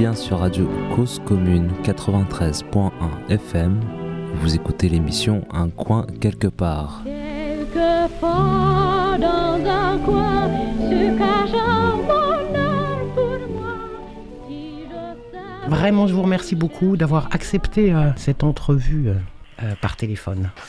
[0.00, 0.66] bien sur Radio
[0.96, 2.90] Cause Commune 93.1
[3.28, 3.78] FM.
[4.36, 7.02] Vous écoutez l'émission Un coin quelque part.
[7.04, 10.48] Quelquefois dans un coin
[10.78, 13.74] se cache un bonheur pour moi.
[14.48, 19.14] Si je savais- Vraiment, je vous remercie beaucoup d'avoir accepté euh, cette entrevue euh,
[19.62, 20.50] euh, par téléphone.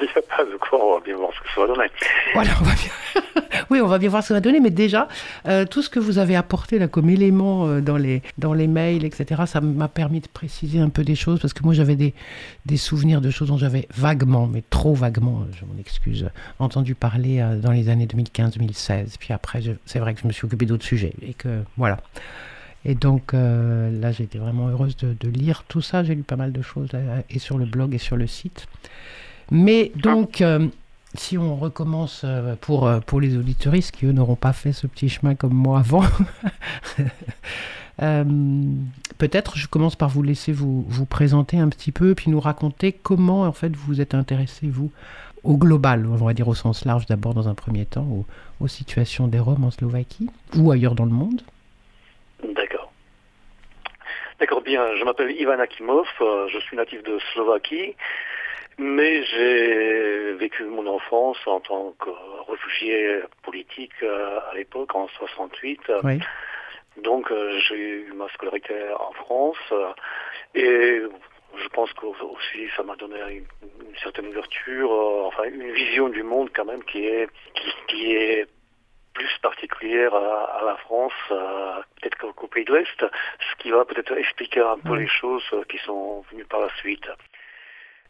[0.00, 1.88] Il n'y a pas de quoi, on va bien voir ce que ça va donner.
[2.34, 3.22] Voilà, on va bien.
[3.70, 5.08] oui, on va bien voir ce que ça va donner, mais déjà,
[5.46, 8.66] euh, tout ce que vous avez apporté là comme élément euh, dans, les, dans les
[8.66, 11.96] mails, etc., ça m'a permis de préciser un peu des choses, parce que moi j'avais
[11.96, 12.14] des,
[12.66, 16.28] des souvenirs de choses dont j'avais vaguement, mais trop vaguement, je m'en excuse,
[16.58, 19.16] entendu parler dans les années 2015-2016.
[19.18, 21.98] Puis après, c'est vrai que je me suis occupé d'autres sujets, et que voilà.
[22.84, 26.04] Et donc euh, là, j'étais vraiment heureuse de, lire tout ça.
[26.04, 26.90] J'ai lu pas mal de choses,
[27.30, 28.66] et sur le blog et sur le site.
[29.50, 30.68] Mais donc, euh,
[31.14, 34.86] si on recommence euh, pour, euh, pour les auditoristes qui, eux, n'auront pas fait ce
[34.86, 36.04] petit chemin comme moi avant,
[39.18, 42.92] peut-être je commence par vous laisser vous, vous présenter un petit peu, puis nous raconter
[42.92, 44.90] comment, en fait, vous vous êtes intéressé, vous,
[45.42, 48.24] au global, on va dire au sens large d'abord dans un premier temps, aux,
[48.60, 51.42] aux situations des Roms en Slovaquie ou ailleurs dans le monde.
[52.42, 52.73] D'accord.
[54.40, 54.96] D'accord, bien.
[54.96, 57.94] Je m'appelle Ivan Akimov, euh, je suis natif de Slovaquie,
[58.78, 62.10] mais j'ai vécu mon enfance en tant que
[62.50, 65.80] réfugié politique euh, à l'époque, en 68.
[66.02, 66.18] Oui.
[67.02, 69.72] Donc euh, j'ai eu ma scolarité en France
[70.54, 71.02] et
[71.56, 73.46] je pense que aussi ça m'a donné une,
[73.86, 74.90] une certaine ouverture,
[75.26, 78.46] enfin une vision du monde quand même qui est qui, qui est
[79.14, 84.16] plus particulière à, à la France, peut-être qu'au pays de l'Est, ce qui va peut-être
[84.16, 87.08] expliquer un peu les choses euh, qui sont venues par la suite.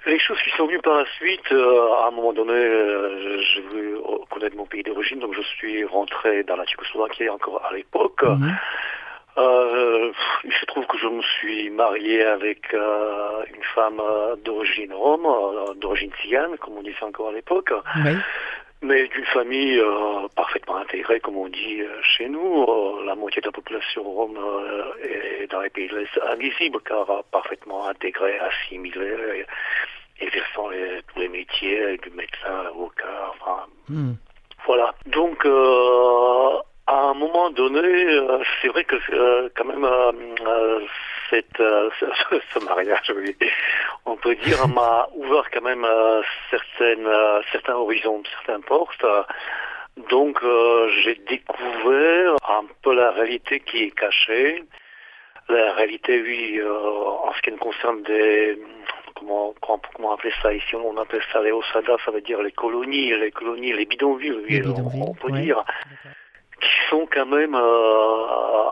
[0.06, 3.62] Les choses qui sont venues par la suite, euh, à un moment donné, euh, j'ai
[3.62, 3.96] voulu
[4.30, 8.22] connaître mon pays d'origine, donc je suis rentré dans la Tchécoslovaquie encore à l'époque.
[8.22, 8.54] Mhm.
[9.36, 10.12] Euh,
[10.44, 14.00] il se trouve que je me suis marié avec une femme
[14.44, 15.26] d'origine rome,
[15.80, 17.72] d'origine tzigane, comme on disait encore à l'époque.
[18.84, 22.64] Mais d'une famille euh, parfaitement intégrée, comme on dit euh, chez nous.
[22.64, 24.84] Euh, la moitié de la population rome euh,
[25.42, 29.44] est dans les pays de l'Est invisible, car parfaitement intégrée, assimilée,
[30.20, 34.16] exerçant les- tous les métiers, du médecin, l'avocat, enfin, Mhm.
[34.66, 34.94] voilà.
[35.06, 35.44] Donc,
[36.86, 40.80] à un moment donné, euh, c'est vrai que euh, quand même euh,
[41.30, 41.56] cette,
[42.00, 42.06] ce,
[42.52, 43.34] ce mariage, oui,
[44.04, 45.86] on peut dire, m'a ouvert quand même
[46.50, 47.08] certaines,
[47.52, 49.04] certains horizons, certaines portes.
[50.10, 50.40] Donc,
[51.02, 54.64] j'ai découvert un peu la réalité qui est cachée.
[55.48, 58.58] La réalité, oui, en ce qui me concerne des...
[59.14, 62.50] Comment, comment, comment appeler ça ici On appelle ça les osadas, ça veut dire les
[62.50, 65.40] colonies, les colonies, les bidonvilles, oui, Les on- bidonvilles, on peut ouais.
[65.42, 65.62] dire,
[66.64, 68.70] qui sont quand même euh,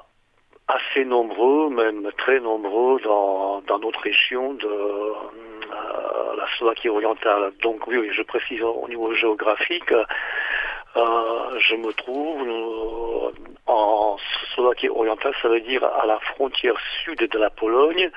[0.68, 7.52] assez nombreux, même très nombreux dans, dans notre région de euh, la Slovaquie orientale.
[7.62, 13.32] Donc oui, je précise au niveau géographique, euh, je me trouve
[13.66, 14.16] en
[14.54, 16.74] Slovaquie orientale, ça veut dire à la frontière
[17.04, 18.10] sud de la Pologne,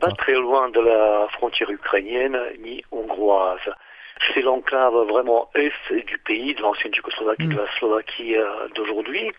[0.00, 3.70] pas très loin de la frontière ukrainienne ni hongroise.
[4.28, 7.54] C'est l'enclave vraiment est du pays, de l'ancienne Tchécoslovaquie, Mm.
[7.54, 9.32] de la Slovaquie euh, d'aujourd'hui,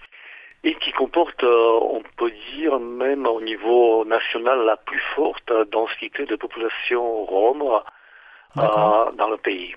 [0.63, 6.25] et qui comporte, euh, on peut dire, même au niveau national, la plus forte densité
[6.25, 7.63] de population rome
[8.57, 9.75] euh, dans le pays.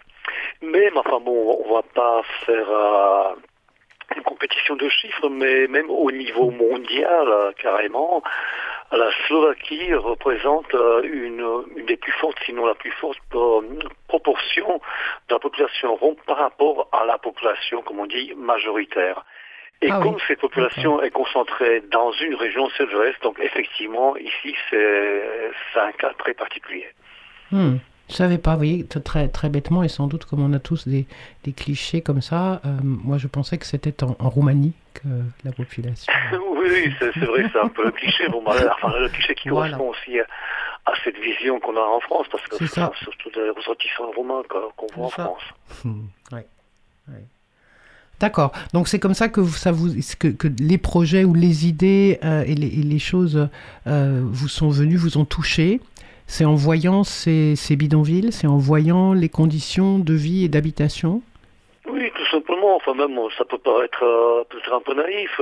[0.62, 3.36] Mais, enfin bon, on va pas faire
[4.16, 8.22] une compétition de chiffres, mais même au niveau mondial, carrément,
[8.96, 11.44] la Slovaquie représente euh, une,
[11.76, 13.60] une des plus fortes, sinon la plus forte euh,
[14.08, 14.80] proportion
[15.28, 19.24] de la population ronde par rapport à la population, comme on dit, majoritaire.
[19.82, 24.54] Et Ah oui, comme cette population est concentrée dans une région sud-ouest, donc effectivement, ici,
[24.70, 25.22] c'est
[25.72, 26.86] c'est un cas très particulier.
[27.50, 27.76] Hmm.
[28.08, 30.86] Je savais pas, vous voyez, très, très bêtement, et sans doute comme on a tous
[30.86, 31.06] des,
[31.42, 35.08] des clichés comme ça, euh, moi je pensais que c'était en, en Roumanie que
[35.44, 36.12] la population...
[36.64, 39.76] Oui, c'est vrai, c'est un peu le cliché, bon, bah, enfin, le cliché qui Voilà.
[39.76, 40.24] correspond aussi à,
[40.86, 44.42] à cette vision qu'on a en France, parce que C'est surtout des ressortissants roumains
[44.76, 45.24] qu'on voit en ça.
[45.24, 45.42] France.
[45.84, 46.46] Hmm, ouais,
[47.08, 47.24] ouais.
[48.20, 48.52] D'accord.
[48.72, 49.88] Donc c'est comme ça que ça vous,
[50.18, 53.48] que, que les projets ou les idées euh, et, les, et les choses
[53.86, 55.80] euh, vous sont venues, vous ont touché.
[56.26, 61.20] C'est en voyant ces, ces bidonvilles, c'est en voyant les conditions de vie et d'habitation.
[61.90, 62.76] Oui, tout simplement.
[62.76, 65.38] Enfin, même, ça peut paraître euh, peut-être un peu naïf.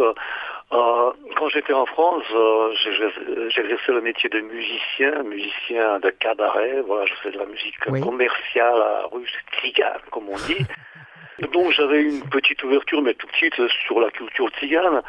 [0.72, 6.80] Euh, quand j'étais en France, euh, j'ai- j'exerçais le métier de musicien, musicien de cabaret.
[6.86, 8.00] Voilà, je faisais de la musique Oui.
[8.00, 10.56] commerciale à russe, tzigane, comme on dit.
[11.52, 13.54] Donc j'avais une petite ouverture, mais tout petite,
[13.86, 15.02] sur la culture tzigane.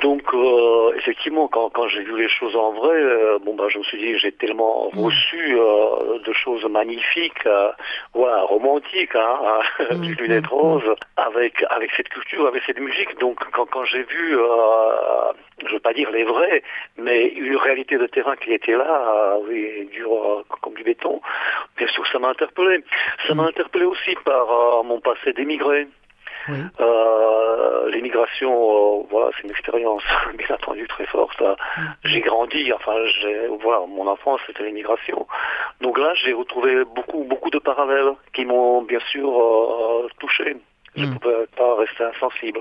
[0.00, 3.78] Donc euh, effectivement, quand, quand j'ai vu les choses en vrai, euh, bon bah je
[3.78, 5.04] me suis dit j'ai tellement Mm.
[5.04, 7.70] reçu euh, de choses magnifiques, euh,
[8.14, 9.38] voilà romantiques, hein,
[9.90, 13.18] Mm, les lunettes mm, roses, avec avec cette culture, avec cette musique.
[13.18, 14.36] Donc quand quand j'ai vu,
[15.66, 16.62] je veux pas dire les vrais,
[16.96, 21.20] mais une réalité de terrain qui était là, oui, dur comme du béton.
[21.76, 22.82] Bien sûr, ça m'a interpellé.
[23.26, 25.86] Ça m'a interpellé aussi par mon passé d'émigré.
[26.48, 26.58] Oui.
[26.80, 30.02] Euh, L'émigration, euh, voilà, c'est une expérience
[30.38, 31.42] bien entendu très forte.
[32.04, 35.26] J'ai grandi, enfin, j'ai, voilà, mon enfance c'était l'émigration.
[35.80, 40.56] Donc là, j'ai retrouvé beaucoup, beaucoup de parallèles qui m'ont bien sûr euh, touché.
[40.96, 41.18] Je ne Mm.
[41.18, 42.60] pouvais pas rester insensible.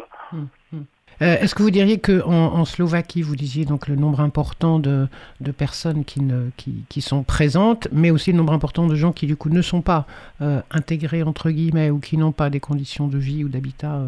[1.22, 4.80] Euh, Est-ce que vous diriez que en, en Slovaquie, vous disiez donc le nombre important
[4.80, 5.08] de,
[5.40, 9.12] de personnes qui, ne, qui, qui sont présentes, mais aussi le nombre important de gens
[9.12, 10.06] qui du coup ne sont pas
[10.42, 14.00] euh, intégrés entre guillemets ou qui n'ont pas des conditions de vie ou d'habitat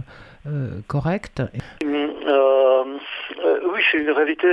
[0.48, 1.42] euh, correctes?
[1.86, 4.48] Oui, c'est une réalité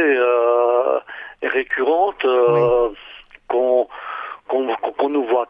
[1.42, 2.26] récurrente
[3.48, 3.88] qu'on
[5.08, 5.48] ne voit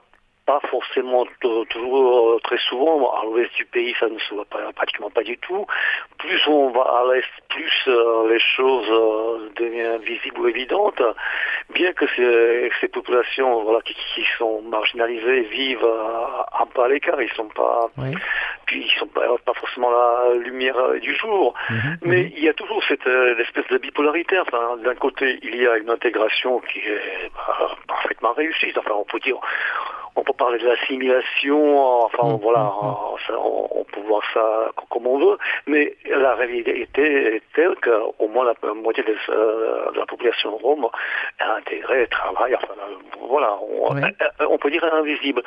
[0.51, 3.13] pas forcément toujours euh, très souvent.
[3.21, 5.65] À l'ouest du pays, ça ne se voit pas, pratiquement pas du tout.
[6.19, 11.03] Plus on va à l'est, plus euh, les choses euh, deviennent visibles ou évidentes.
[11.73, 16.89] Bien que ces, ces populations voilà, qui, qui sont marginalisées vivent euh, un peu à
[16.89, 18.13] l'écart, ils sont pas, Oui.
[18.67, 21.55] puis ils sont pas, pas forcément la lumière du jour.
[21.71, 24.37] Mhm, Mais il y a toujours cette espèce de bipolarité.
[24.41, 28.73] Enfin, d'un côté, il y a une intégration qui est bah, parfaitement réussie.
[28.77, 29.37] Enfin, on peut dire,
[30.21, 32.03] on peut parler de l'assimilation.
[32.05, 32.95] Enfin, Mhm, voilà, mhm.
[33.27, 35.39] ça, on, on peut voir ça co- comme on veut.
[35.67, 40.87] Mais la réalité est telle qu'au moins la moitié euh, de la population rome
[41.41, 42.55] est intégrée, travaille.
[42.55, 42.95] Enfin, euh,
[43.29, 45.43] voilà, on, euh, peut dire invisible.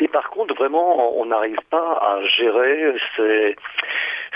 [0.00, 3.56] Mais par contre, vraiment, on n'arrive pas à gérer ces,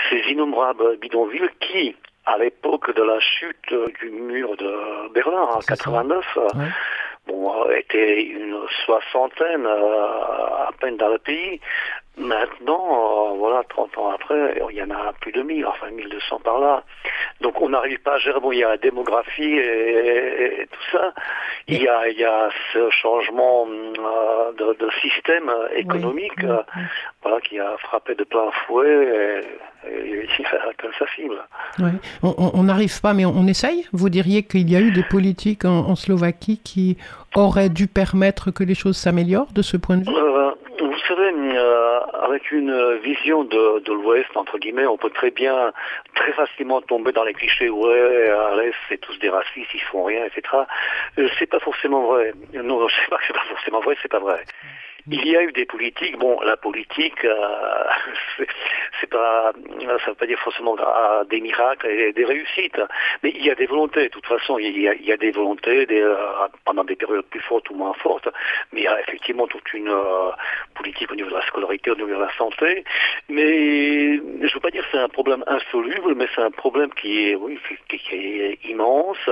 [0.09, 1.95] ces innombrables bidonvilles qui,
[2.25, 5.85] à l'époque de la chute du mur de Berlin en C'est ça.
[5.85, 6.65] 89, Ouais.
[7.27, 11.59] Bon, était une soixantaine euh, à peine dans le pays.
[12.17, 16.39] Maintenant, euh, voilà, 30 ans après, il y en a plus de 1000, enfin 1200
[16.43, 16.83] par là.
[17.41, 20.97] Donc on n'arrive pas à gérer, bon, il y a la démographie et, et tout
[20.97, 21.13] ça.
[21.67, 26.57] Il y a, il y a ce changement euh, de, de système économique Oui, euh,
[26.75, 26.81] oui,
[27.21, 29.43] voilà, qui a frappé de plein fouet
[29.85, 31.37] et, a atteint sa cible.
[31.79, 31.89] oui.
[32.23, 33.87] On- n'arrive pas, mais on, on essaye.
[33.93, 36.97] Vous diriez qu'il y a eu des politiques en, en Slovaquie qui
[37.35, 40.11] auraient dû permettre que les choses s'améliorent de ce point de vue?
[41.07, 45.71] Savez, euh, avec une vision de, l'Ouest, entre guillemets, on peut très bien,
[46.15, 50.03] très facilement tomber dans les clichés, ouais, à l'Est, c'est tous des racistes, ils font
[50.03, 50.41] rien, etc.
[51.17, 52.33] Euh, c'est pas forcément vrai.
[52.53, 54.43] Non, je sais pas que c'est pas forcément vrai, c'est pas vrai.
[55.09, 57.83] Il y a eu des politiques, bon, la politique, euh,
[58.99, 59.53] c'est- pas,
[60.03, 60.75] ça veut pas dire forcément
[61.29, 62.81] des miracles et des réussites,
[63.23, 66.15] mais il y a des volontés, de toute façon, il y a, des volontés euh,
[66.65, 68.27] pendant des périodes plus fortes ou moins fortes,
[68.73, 70.31] mais il y a effectivement toute une euh,
[70.75, 72.83] politique au niveau de la scolarité, au niveau de la santé,
[73.29, 77.29] mais je veux pas dire que c'est un problème insoluble, mais c'est un problème qui
[77.29, 79.29] est immense.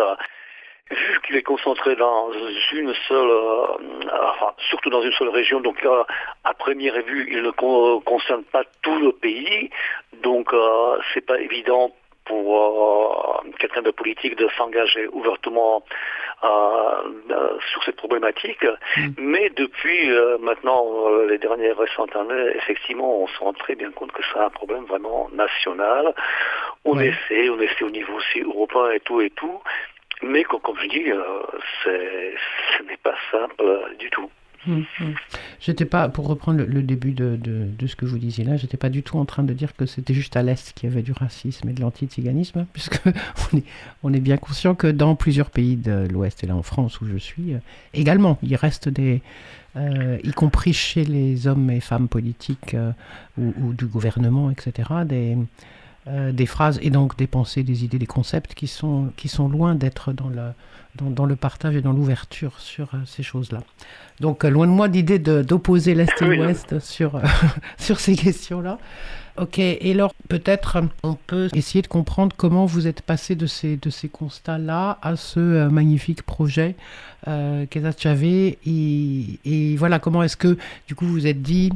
[0.92, 2.32] Vu qu'il est concentré dans
[2.74, 3.66] une seule, euh,
[4.12, 6.04] enfin, surtout dans une seule région, donc euh,
[6.44, 9.70] à première vue, il ne con- concerne pas tout le pays,
[10.22, 11.92] donc euh, c'est pas évident
[12.26, 15.84] pour euh, quelqu'un de politique de s'engager ouvertement
[16.44, 16.48] euh,
[17.30, 18.66] euh, sur cette problématique.
[19.18, 23.92] Mais depuis euh, maintenant euh, les dernières récentes années, effectivement, on se rend très bien
[23.92, 26.14] compte que c'est un problème vraiment national.
[26.84, 27.08] On Ouais.
[27.10, 29.62] essaie, on essaie au niveau aussi européen et tout et tout.
[30.28, 31.22] Mais comme, je dis, euh,
[31.84, 33.64] ce n'est pas simple
[34.00, 34.30] du tout.
[34.68, 35.14] Hum, hum.
[35.60, 37.38] J'étais pas, pour reprendre le, début de,
[37.86, 40.16] ce que vous disiez là, j'étais pas du tout en train de dire que c'était
[40.16, 43.00] juste à l'Est qu'il y avait du racisme et de l'antiziganisme, hein, puisque
[44.04, 47.06] on est, bien conscient que dans plusieurs pays de l'Ouest, et là en France où
[47.06, 47.60] je suis, euh,
[47.94, 49.22] également, il reste des,
[49.76, 52.76] euh, y compris chez les hommes et femmes politiques
[53.38, 55.38] ou, ou du gouvernement, etc., des,
[56.08, 59.50] euh, des phrases et donc des pensées, des idées, des concepts qui sont, qui sont
[59.50, 60.52] loin d'être dans le,
[60.96, 63.62] dans, dans le partage et dans l'ouverture sur euh, ces choses-là.
[64.20, 67.20] Donc, euh, loin de moi l'idée d'opposer l'Est et l'Ouest sur,
[67.78, 68.78] sur ces questions-là.
[69.38, 73.76] Ok, et alors peut-être on peut essayer de comprendre comment vous êtes passé de ces,
[73.76, 76.76] de ces constats-là à ce magnifique projet
[77.28, 78.58] euh, qu'est Chave et,
[79.44, 80.58] et voilà, comment est-ce que
[80.88, 81.72] du coup vous vous êtes dit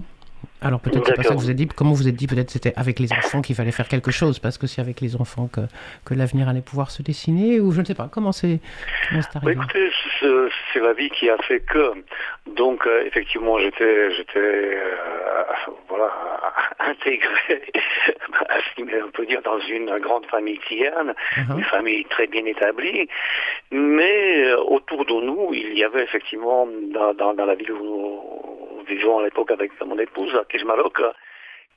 [0.62, 1.68] Alors peut-être c'est pas ça que vous êtes dit.
[1.68, 4.58] Comment vous êtes dit Peut-être c'était avec les enfants qu'il fallait faire quelque chose, parce
[4.58, 5.62] que c'est avec les enfants que,
[6.06, 8.10] que l'avenir allait pouvoir se dessiner, ou je ne sais pas.
[8.12, 8.60] Comment c'est
[9.10, 9.90] comment c'est Bah, écoutez,
[10.20, 10.28] c'est
[10.74, 11.94] c'est la vie qui a fait que.
[12.56, 15.44] Donc, euh, effectivement, j'étais, j'étais, euh,
[15.88, 16.12] voilà,
[16.80, 17.62] intégré,
[18.76, 21.58] si on peut dire, dans une grande famille tigane, Mhm.
[21.60, 23.08] une famille très bien établie.
[23.72, 27.84] Mais euh, autour de nous, il y avait effectivement, dans, dans, dans la ville où
[27.84, 28.59] nous
[28.90, 31.02] vivions à l'époque avec mon épouse, à Kishmalok,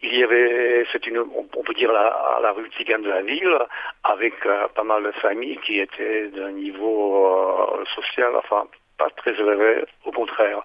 [0.02, 3.56] il y avait, c'est une, on peut dire la, la rue tigane de la ville,
[4.02, 8.66] avec euh, pas mal de familles qui étaient d'un niveau euh, social, enfin,
[8.98, 10.60] pas très élevé, au contraire.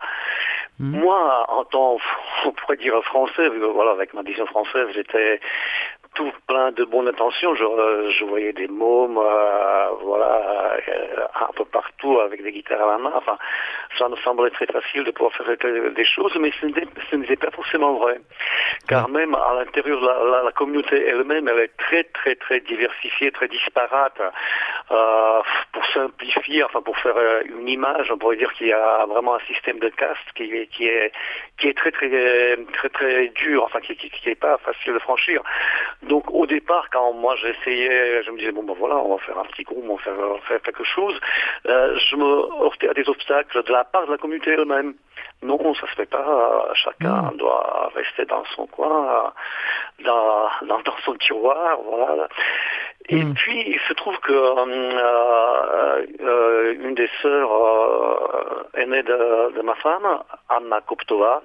[0.80, 1.00] Mhm.
[1.02, 1.98] Moi, en tant,
[2.46, 5.40] on pourrait dire français, voilà, avec ma vision française, j'étais
[6.18, 7.54] tout plein de bonnes intentions.
[7.56, 12.82] Je, euh, je voyais des mômes, euh, voilà, euh, un peu partout avec des guitares
[12.90, 13.12] à la main.
[13.16, 13.38] Enfin,
[14.00, 15.46] ça me semblait très facile de pouvoir faire
[15.94, 18.20] des- choses, mais ce n'était pas forcément vrai.
[18.88, 22.60] Car même à l'intérieur de la, la- la communauté elle-même, elle est très, très, très
[22.62, 24.20] diversifiée, très disparate.
[24.90, 25.42] Euh,
[25.74, 29.40] pour simplifier, enfin pour faire une image, on pourrait dire qu'il y a vraiment un
[29.42, 31.12] système de caste qui est, qui est,
[31.60, 32.10] qui est très, très,
[32.74, 35.42] très, très dur, enfin qui, qui, qui est pas facile de franchir.
[36.08, 39.38] Donc au départ, quand moi j'essayais, je me disais bon ben voilà, on va faire
[39.38, 41.20] un petit groupe, on va faire, on va faire quelque chose.
[41.68, 44.96] euh, je me heurtais à des obstacles de la part de la communauté elle-même.
[45.44, 46.70] Non, ça se fait pas.
[46.74, 49.32] Chacun doit rester dans son coin,
[50.04, 52.28] dans, dans, dans son tiroir, voilà.
[53.10, 53.34] Et Mm.
[53.36, 59.76] puis il se trouve que euh, euh, une des sœurs euh, aînées de, de ma
[59.76, 60.06] femme,
[60.50, 61.42] Anna Koptova,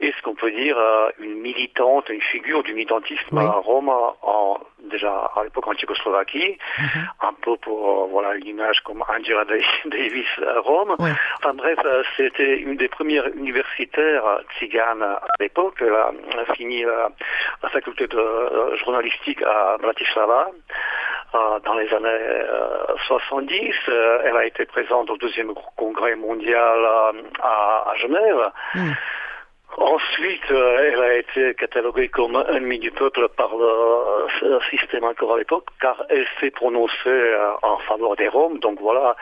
[0.00, 3.44] est ce qu'on peut dire euh, une militante, une figure du militantisme Oui.
[3.44, 4.58] à Rome, en,
[4.90, 7.08] déjà à l'époque en Tchécoslovaquie, Mhm.
[7.22, 9.54] un peu pour euh, voilà une image comme Angela Da-
[9.86, 10.94] Davis à Rome.
[10.98, 11.10] Ouais.
[11.38, 15.76] Enfin bref, euh, c'était une des premières universitaires euh, tziganes à l'époque.
[15.80, 16.12] Elle a,
[16.54, 17.08] fini la,
[17.62, 20.50] la faculté de euh, journalistique à Bratislava
[21.34, 23.74] euh, dans les années euh, 70.
[23.88, 26.84] Euh, elle a été présente au deuxième congrès mondial
[27.42, 28.50] à, à Genève.
[28.74, 28.92] Mm.
[29.78, 35.34] Ensuite, euh, elle a été cataloguée comme ennemie du peuple par le euh, système encore
[35.34, 38.58] à l'époque, car elle s'est prononcée euh, en faveur des Roms.
[38.58, 39.16] Donc voilà,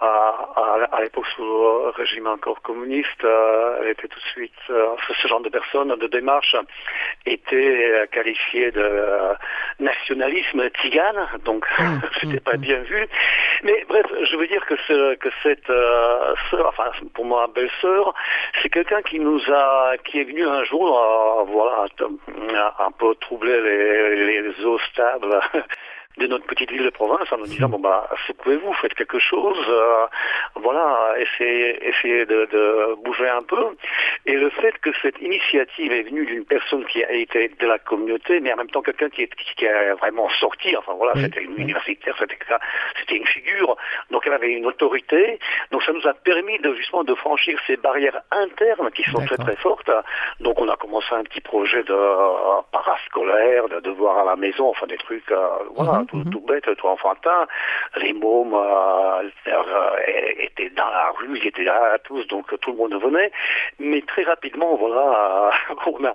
[0.00, 4.52] à, à- à l'époque sous le régime encore communiste, euh, elle était tout de suite,
[4.70, 6.54] euh, ce, ce genre de personne, de démarche,
[7.26, 9.34] était qualifiée de euh,
[9.80, 12.60] nationalisme tzigane, donc Mm, c'était mm, pas mm.
[12.60, 13.06] bien vu.
[13.62, 18.14] Mais bref, je veux dire que, ce, que cette euh, sœur, enfin pour moi belle-sœur,
[18.62, 20.88] c'est quelqu'un qui nous a, qui est venu un jour,
[21.48, 25.40] voilà, un, un peu troubler les, les eaux stables
[26.18, 29.58] de notre petite ville de province en nous disant bon bah secouez-vous, faites quelque chose,
[29.68, 30.06] euh,
[30.56, 33.64] voilà, essayez, essayez de, de bouger un peu.
[34.26, 37.78] Et le fait que cette initiative est venue d'une personne qui a été de la
[37.78, 41.22] communauté, mais en même temps quelqu'un qui, est, qui a vraiment sorti, enfin voilà, Oui,
[41.22, 42.36] c'était une universitaire, c'était
[42.98, 43.76] c'était une figure,
[44.10, 45.38] donc elle avait une autorité,
[45.70, 49.36] donc ça nous a permis de justement de franchir ces barrières internes qui sont très
[49.36, 49.90] très fortes.
[50.40, 54.68] Donc on a commencé un petit projet de euh, parascolaire, de devoir à la maison,
[54.68, 56.30] enfin des trucs, euh, voilà, Mhm, tout, mhm.
[56.30, 57.46] tout bête, tout enfantin.
[57.96, 59.96] Les mômes euh, euh,
[60.40, 63.30] étaient dans la rue, ils étaient là tous, donc tout le monde venait.
[63.78, 66.14] Mais très rapidement, voilà, euh, on a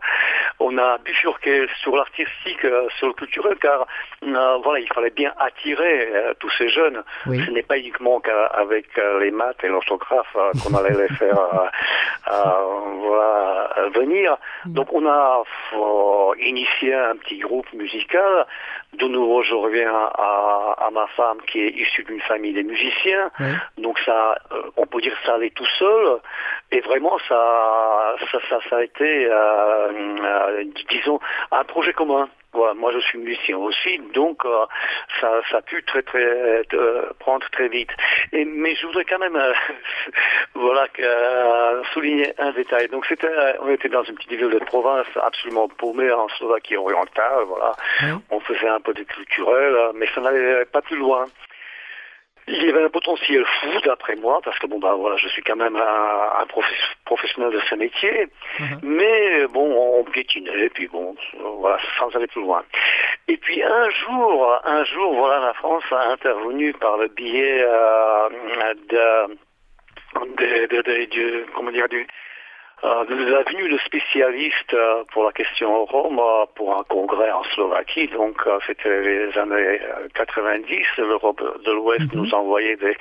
[0.59, 3.85] on a bifurqué sur l'artistique, euh, sur le culturel, car
[4.23, 7.03] euh, voilà, il fallait bien attirer euh, tous ces jeunes.
[7.27, 7.41] Oui.
[7.45, 11.39] Ce n'est pas uniquement qu'avec euh, les maths et l'orthographe euh, qu'on allait les faire
[11.39, 11.67] euh,
[12.31, 14.37] euh, voilà, euh, venir.
[14.65, 18.45] Donc on a euh, initié un petit groupe musical.
[18.93, 23.31] De nouveau, je reviens à, à ma femme qui est issue d'une famille des musiciens.
[23.77, 26.19] Donc ça, euh, on peut dire que ça allait tout seul.
[26.71, 31.19] Et vraiment, ça, ça, ça, ça a été, euh, euh, disons,
[31.51, 32.29] un projet commun.
[32.53, 34.65] Voilà, moi je suis musicien aussi, donc euh,
[35.19, 36.23] ça, ça a pu très très
[36.73, 37.89] euh, prendre très vite.
[38.31, 39.53] Et, mais je voudrais quand même euh,
[40.53, 42.87] voilà euh, souligner un détail.
[42.89, 46.77] Donc c'était, euh, on était dans une petite ville de province absolument paumée en Slovaquie
[46.77, 47.43] orientale.
[47.47, 47.73] Voilà,
[48.29, 51.25] on faisait un peu de culturel, mais ça n'allait pas plus loin.
[52.47, 55.41] Il y avait un potentiel fou d'après moi, parce que bon bah voilà, je suis
[55.43, 56.45] quand même un,
[57.05, 58.27] professionnel de ce métier,
[58.59, 58.79] Mhm.
[58.83, 62.63] mais bon, on piétinait, puis bon, voilà, sans aller plus loin.
[63.27, 68.29] Et puis un jour, un jour, voilà, la France a intervenu par le biais euh,
[68.89, 69.37] de,
[70.37, 72.05] de, de- de- du- comment dire, du,
[72.83, 77.43] euh, la venue de spécialistes euh, pour la question Rome euh, pour un congrès en
[77.55, 78.07] Slovaquie.
[78.09, 80.85] Donc c'était les années euh, 90.
[80.97, 82.21] L'Europe de l'Ouest Mhm.
[82.21, 82.95] nous envoyait des,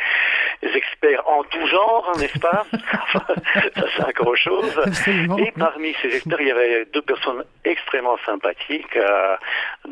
[0.62, 2.64] des experts en tout genre, n'est-ce pas?
[3.12, 4.78] Ça c'est encore chose.
[4.84, 5.36] Absolument.
[5.38, 8.98] Et parmi ces experts, il y avait deux personnes extrêmement sympathiques,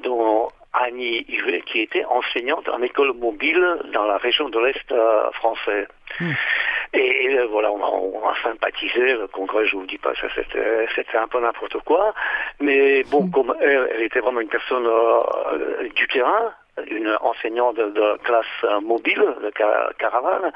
[0.04, 5.30] dont Annie Huet, qui était enseignante en école mobile dans la région de l'Est euh,
[5.32, 5.88] français.
[6.20, 6.32] Hmm.
[6.92, 9.14] Et, et, euh, voilà, on a, on a sympathisé.
[9.14, 12.14] Le congrès, je vous dis pas, ça c'était, c'était un peu n'importe quoi.
[12.60, 13.30] Mais bon, Hmm.
[13.30, 16.52] comme elle, elle était vraiment une personne euh, du terrain,
[16.88, 20.52] une enseignante de, de classe euh, mobile, de ca- caravane.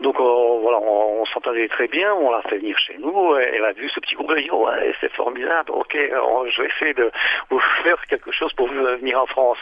[0.00, 3.50] Donc euh, voilà, on, on s'entendait très bien, on l'a fait venir chez nous, et
[3.54, 6.62] elle a vu ce petit groupe, elle a dit ouais c'est formidable, ok, alors, je
[6.62, 7.10] vais essayer de
[7.50, 9.58] vous faire quelque chose pour venir en France.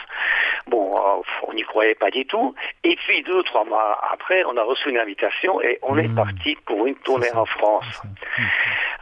[0.67, 2.53] Bon, euh, on n'y croyait pas du tout,
[2.83, 6.15] et puis deux, trois mois après, on a reçu une invitation et on est Mmh.
[6.15, 7.85] parti pour une tournée en France.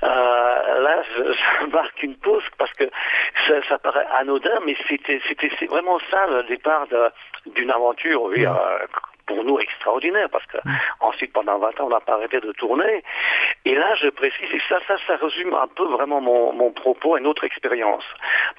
[0.04, 1.24] Euh, là, je,
[1.62, 2.84] je marque une pause parce que
[3.48, 5.20] ça, ça paraît anodin, mais c'était,
[5.68, 6.87] vraiment ça le départ
[7.46, 8.48] d'une aventure, oui, Mm.
[8.50, 8.86] euh,
[9.26, 10.72] pour nous extraordinaire, parce que Mm.
[11.02, 13.04] ensuite pendant 20 ans on n'a pas arrêté de tourner.
[13.66, 17.18] Et là, je précise, et ça, ça, ça résume un peu vraiment mon, mon propos
[17.18, 18.06] et notre expérience,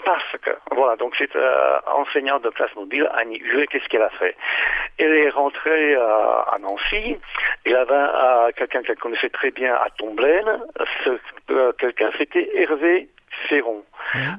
[0.05, 4.11] parce que voilà, donc cette euh, enseignante de classe mobile, Annie Huet, qu'est-ce qu'elle a
[4.11, 4.37] fait?
[4.99, 7.17] Elle est rentrée euh, à Nancy.
[7.65, 10.63] Il y avait euh, quelqu'un qu'elle connaissait très bien à Tomblaine.
[11.05, 13.09] Ce, quelqu'un, c'était Hervé
[13.49, 13.85] Ferron,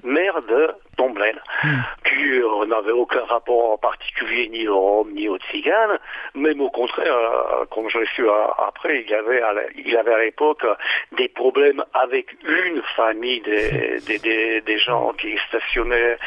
[0.03, 1.81] Maire de Tomblaine, Hmm.
[2.05, 5.97] qui euh, n'avait aucun rapport particulier ni au Rome ni aux Tziganes,
[6.35, 8.31] même au contraire, euh, comme je l'ai su euh,
[8.67, 10.65] après, il avait, à la- il avait à l'époque
[11.13, 16.17] des problèmes avec une famille des, des, des, des gens qui stationnaient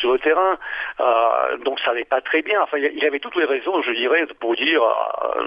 [0.00, 0.58] sur le terrain,
[1.00, 2.62] Euh, donc ça n'allait pas très bien.
[2.62, 4.82] Enfin, il avait toutes les raisons, je dirais, pour dire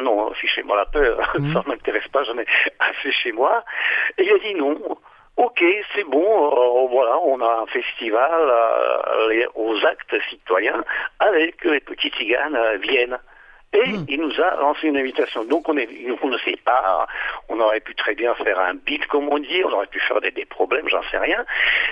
[0.04, 1.54] non, fichez-moi la paix, Mhm.
[1.54, 2.46] ça ne m'intéresse pas, j'en ai
[2.80, 3.64] assez chez moi.
[4.18, 4.78] Et il a dit non.
[5.40, 5.64] Ok,
[5.96, 10.84] c'est bon, euh, voilà, on a un festival euh, aux actes citoyens
[11.20, 13.18] avec les petits tziganes euh, viennent.
[13.72, 14.04] Et Hmm.
[14.10, 15.46] il nous a lancé une invitation.
[15.46, 15.88] Donc on est,
[16.22, 17.08] on ne sait pas,
[17.48, 20.20] on aurait pu très bien faire un beat comme on dit, on aurait pu faire
[20.20, 21.46] des, des problèmes, j'en sais rien.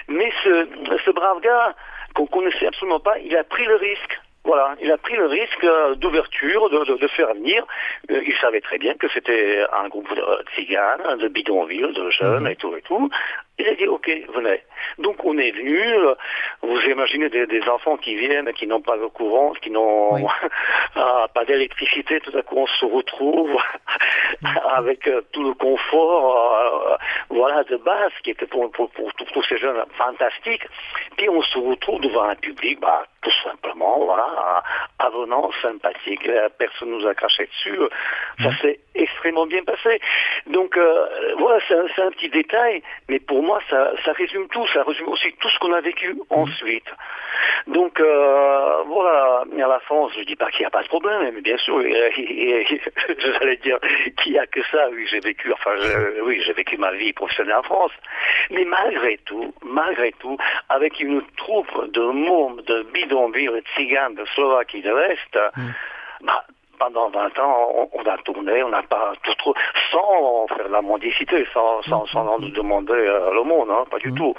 [0.10, 0.68] Mais ce,
[1.06, 1.74] ce brave gars
[2.16, 4.20] qu'on connaissait absolument pas, il a pris le risque.
[4.48, 7.66] Voilà, il a pris le risque euh, d'ouverture, de, de, de faire venir.
[8.10, 10.24] Euh, il savait très bien que c'était un groupe de
[10.56, 12.48] tziganes, de bidonvilles, de jeunes Mhm.
[12.48, 13.10] et tout et tout.
[13.60, 14.62] Il a dit ok, venez.
[15.00, 15.80] Donc on est venu.
[15.82, 16.14] euh,
[16.62, 20.24] Vous imaginez des, des enfants qui viennent, qui n'ont pas de courant, qui n'ont Oui.
[20.96, 22.20] ah, pas d'électricité.
[22.22, 23.58] Tout à coup on se retrouve
[24.76, 26.96] avec euh, tout le confort, euh,
[27.30, 30.66] voilà, de base qui était pour, pour, pour tous- tous ces jeunes fantastique.
[31.18, 34.64] Puis on se retrouve devant un public, bah, tout simplement, voilà,
[35.00, 36.30] avenant, sympathique.
[36.60, 37.80] Personne nous a craché dessus.
[38.42, 40.00] Ça s'est extrêmement bien passé.
[40.48, 41.06] Donc euh,
[41.38, 44.66] voilà, c'est un, petit détail, mais pour moi, ça, ça résume tout.
[44.74, 46.88] Ça résume aussi tout ce qu'on a vécu ensuite.
[47.68, 51.32] Donc euh, voilà, à la France, je dis pas qu'il n'y a pas de problème,
[51.34, 53.78] mais bien sûr, j'allais dire
[54.22, 54.88] qu'il n'y a que ça.
[54.92, 57.92] Oui, j'ai vécu, enfin, je- oui, j'ai vécu ma vie professionnelle en France.
[58.50, 60.38] Mais malgré tout, malgré tout,
[60.70, 65.40] avec une troupe de mômes, de bidonvilles, de tziganes, de Slovaquie de l'Est,
[66.22, 66.44] bah,
[66.78, 69.54] pendant 20 ans, on, on a tourné, on n'a pas tout trop,
[69.92, 74.00] sans faire de la mendicité, sans, sans, sans nous demander euh, le monde, hein, pas
[74.00, 74.34] du tout.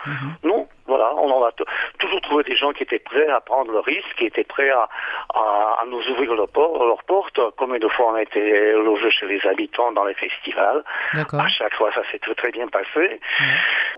[0.45, 1.53] Non, voilà, on en a
[1.99, 4.89] toujours trouvé des gens qui étaient prêts à prendre le risque, qui étaient prêts à,
[5.35, 7.41] à, à nous ouvrir leur por- leurs portes.
[7.57, 10.83] Combien de fois on a été logés chez les habitants dans les festivals.
[11.39, 13.21] À chaque fois, ça s'est très, très bien passé.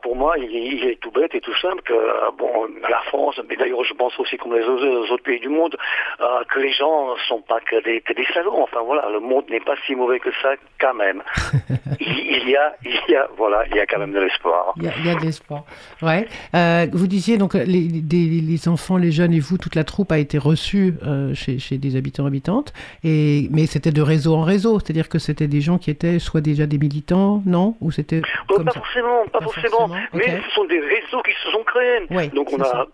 [0.03, 3.01] Pour moi, il, est- il est tout bête et tout simple que, euh, bon, la
[3.03, 5.77] France, mais d'ailleurs, je pense aussi comme les autres, pays du monde,
[6.21, 8.63] euh, que les gens ne sont pas que des, que des salauds.
[8.63, 11.23] Enfin, voilà, le monde n'est pas si mauvais que ça, quand même.
[12.01, 14.73] il, il y a, il y a, voilà, il y a quand même de l'espoir.
[14.77, 15.63] Il y, a, il y a de l'espoir.
[16.03, 16.27] Ouais.
[16.55, 20.13] Euh, vous disiez donc les, des- les enfants, les jeunes et vous, toute la troupe
[20.13, 22.73] a été reçue euh, chez, chez des habitants habitantes.
[23.05, 26.41] Et mais c'était de réseau en réseau, c'est-à-dire que c'était des gens qui étaient soit
[26.41, 30.55] déjà des militants, non, ou c'était Oh, pas forcément, pas, Pas forcément, forcément, mais ce
[30.55, 32.07] sont des réseaux qui se sont créés.
[32.11, 32.87] Oui, Donc on a, ça.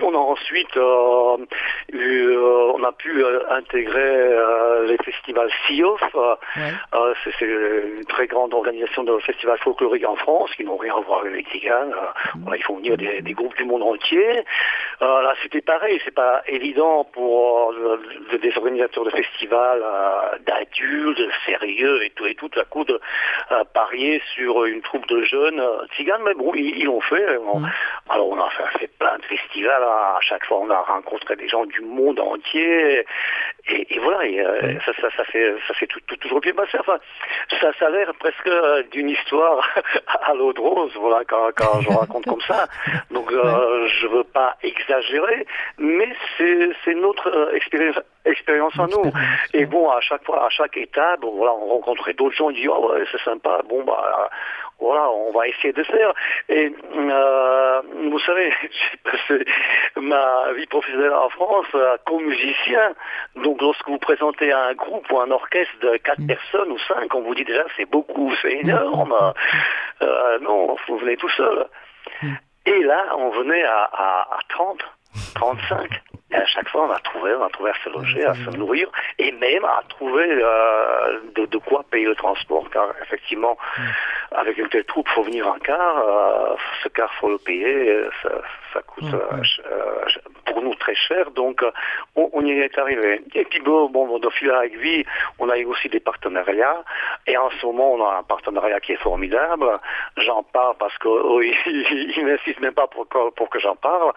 [0.00, 1.36] On a ensuite, euh,
[1.92, 6.00] eu, euh, on a pu euh, intégrer les festivals SIOF.
[6.14, 6.72] Ouais.
[7.38, 11.20] c'est une très grande organisation de festivals folkloriques en France qui n'ont rien à voir
[11.20, 11.92] avec les Tziganes.
[11.92, 14.42] Euh, voilà, il faut venir des, des groupes du monde entier.
[15.00, 16.00] Là, c'était pareil.
[16.04, 19.82] C'est pas évident pour le- des organisateurs de festivals
[20.46, 23.00] d'adultes, sérieux et tout et tout, à coup de
[23.74, 25.62] parier sur une troupe de jeunes
[25.94, 26.22] Tziganes.
[26.24, 27.38] Mais bon, ils ils l'ont fait.
[27.38, 27.70] Mhm.
[28.08, 29.81] Alors on a fait, fait plein de festivals.
[29.82, 33.04] À chaque fois on a rencontré des gens du monde entier,
[33.68, 36.52] et, et voilà, et, euh, ça, ça, ça fait, ça fait tout, tout- toujours bien
[36.52, 36.76] passé.
[36.80, 36.98] Enfin,
[37.60, 39.68] ça, ça a l'air presque euh, d'une histoire
[40.22, 42.66] à l'eau de rose, voilà, quand, quand je raconte comme ça.
[43.10, 45.46] Donc euh, je veux pas exagérer,
[45.78, 49.12] mais c'est notre euh, expérience, expérience à nous.
[49.54, 52.50] Et bon, à chaque fois, à chaque étape, bon, voilà, on rencontrait d'autres gens, on
[52.50, 54.28] dit, oh, ouais, c'est sympa, bon, bah,
[54.82, 56.12] voilà, on va essayer de faire.
[56.48, 59.44] Et euh, vous savez, j'ai passé
[59.96, 62.92] ma vie professionnelle en France euh, comme musicien.
[63.36, 66.26] Donc, lorsque vous présentez un groupe ou un orchestre de quatre Mm.
[66.26, 69.14] personnes ou cinq, on vous dit déjà, c'est beaucoup, c'est énorme.
[70.02, 71.66] Euh, non, vous venez tout seul.
[72.22, 72.34] Mm.
[72.66, 74.78] Et là, on venait à, à, à 30,
[75.34, 75.90] 35.
[76.32, 78.50] Et à chaque fois, on a trouvé, on a trouvé à se loger, à se
[78.56, 82.68] nourrir, et même à trouver euh, de, de quoi payer le transport.
[82.70, 83.56] Car effectivement,
[84.32, 85.98] avec une telle troupe, faut venir en car.
[85.98, 87.90] euh, ce car, faut le payer.
[87.90, 88.30] euh, Ça,
[88.72, 89.40] ça coûte Ouais,
[89.70, 90.04] euh,
[90.52, 91.30] pour nous très cher.
[91.30, 91.70] Donc, euh,
[92.16, 93.22] on, on y est arrivé.
[93.34, 95.04] Et puis bon, bon, de fil à aiguille,
[95.38, 96.84] on a eu aussi des partenariats.
[97.26, 99.80] Et en ce moment, on a un partenariat qui est formidable.
[100.18, 103.76] J'en parle parce que oh, ils, ils n'insistent même pas pour que, pour que j'en
[103.76, 104.12] parle.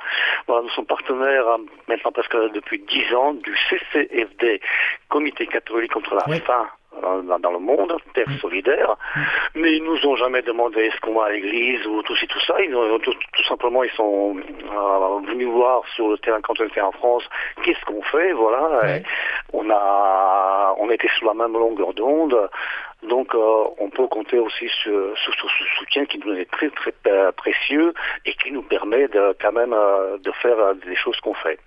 [0.47, 4.61] Voilà, nous sommes partenaires euh, maintenant presque depuis 10 ans du CCFD,
[5.09, 6.39] Comité catholique contre la Oui.
[6.41, 6.67] faim
[7.23, 8.95] dans, dans le monde, Terre solidaire,
[9.53, 12.55] mais ils nous ont jamais demandé est-ce qu'on va à l'église ou tout tout ça.
[12.61, 16.65] Ils ont, tout, tout simplement, ils sont euh, venus voir sur le terrain quand on
[16.65, 17.23] était en France
[17.63, 18.81] qu'est-ce qu'on fait, voilà.
[18.83, 19.03] Ouais.
[19.53, 22.49] On a, on était sous la même longueur d'onde.
[23.03, 26.69] Donc, euh, on peut compter aussi sur, sur, sur ce soutien qui nous est très,
[26.69, 27.93] très euh, précieux
[28.25, 29.75] et qui nous permet de, quand même
[30.23, 31.59] de faire des choses qu'on fait.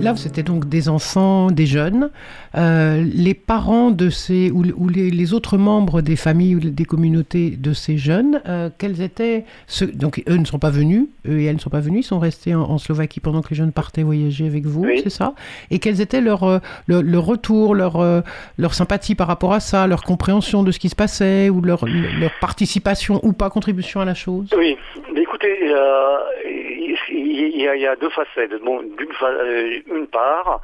[0.00, 2.10] Là, c'était donc des enfants, des jeunes.
[2.56, 6.84] Euh, les parents de ces, ou, ou les, les autres membres des familles ou des
[6.84, 11.40] communautés de ces jeunes, euh, quels étaient ceux, Donc, eux ne sont pas venus, eux
[11.40, 13.56] et elles ne sont pas venus, ils sont restés en, en Slovaquie pendant que les
[13.56, 15.00] jeunes partaient voyager avec vous, Oui.
[15.02, 15.34] c'est ça?
[15.70, 18.20] Et quels étaient leur, euh, le, le retour, leur, euh,
[18.56, 21.84] leur sympathie par rapport à ça, leur compréhension de ce qui se passait, ou leur,
[21.86, 24.48] leur participation ou pas contribution à la chose?
[24.56, 24.76] Oui,
[25.12, 26.78] mais écoutez, euh, il
[27.10, 28.52] il y, a, il y a deux facettes.
[28.64, 30.60] Bon, d'une fa- euh, une part,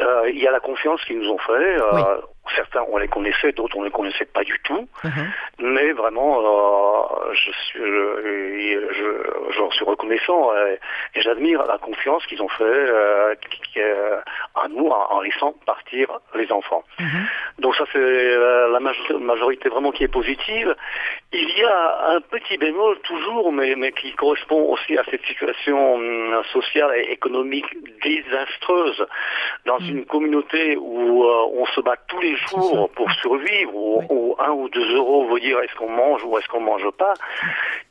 [0.00, 1.52] euh, il y a la confiance qu'ils nous ont fait.
[1.52, 2.20] euh.
[2.56, 4.88] Certains, on les connaissait, d'autres, on ne les connaissait pas du tout.
[5.04, 5.30] Mhm.
[5.60, 10.74] Mais vraiment, euh, je suis, je, je- j'en suis reconnaissant euh,
[11.14, 14.18] et j'admire la confiance qu'ils ont fait euh, qui- euh,
[14.56, 16.82] à nous en, en laissant partir les enfants.
[16.98, 17.26] Mhm.
[17.60, 20.74] Donc ça c'est la majo- majorité vraiment qui est positive.
[21.32, 25.94] Il y a un petit bémol toujours, mais, mais qui correspond aussi à cette situation
[25.94, 27.66] hum, sociale et économique
[28.02, 29.06] désastreuse
[29.64, 34.36] dans une communauté où euh, on se bat tous les les jours pour survivre, ou,
[34.38, 37.14] un ou deux euros, veut dire est-ce qu'on mange ou est-ce qu'on mange pas,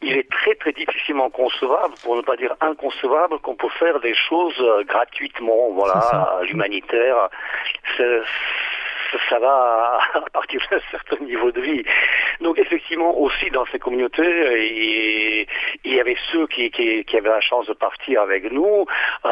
[0.02, 4.14] il est très très difficilement concevable, pour ne pas dire inconcevable, qu'on peut faire des
[4.16, 7.30] choses euh, gratuitement, voilà, l'humanitaire.
[7.98, 8.22] C'est-
[9.30, 11.84] ça va à partir d'un certain niveau de vie.
[12.42, 15.46] Donc effectivement aussi dans ces communautés, il,
[15.86, 18.86] il y avait ceux qui, qui, qui avaient la chance de partir avec nous,
[19.26, 19.32] euh,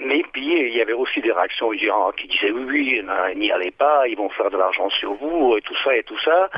[0.00, 3.02] mais puis il y avait aussi des réactions qui disaient, qui disaient oui, oui,
[3.36, 6.18] n'y allez pas, ils vont faire de l'argent sur vous, et tout ça et tout
[6.18, 6.50] ça.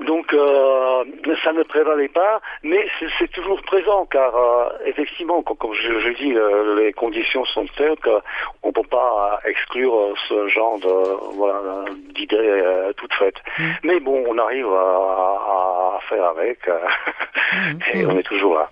[0.00, 1.04] Donc euh,
[1.42, 6.32] ça ne prévalait pas, mais c'est- toujours présent car euh, effectivement, comme, je, je dis,
[6.34, 11.84] euh, les conditions sont telles qu'on ne peut pas exclure euh, ce genre de voilà
[12.14, 13.40] d'idées euh, toutes faites.
[13.58, 13.64] Mm.
[13.84, 16.78] Mais bon, on arrive à, à- à faire avec euh,
[17.52, 18.68] Mm, et on est toujours là.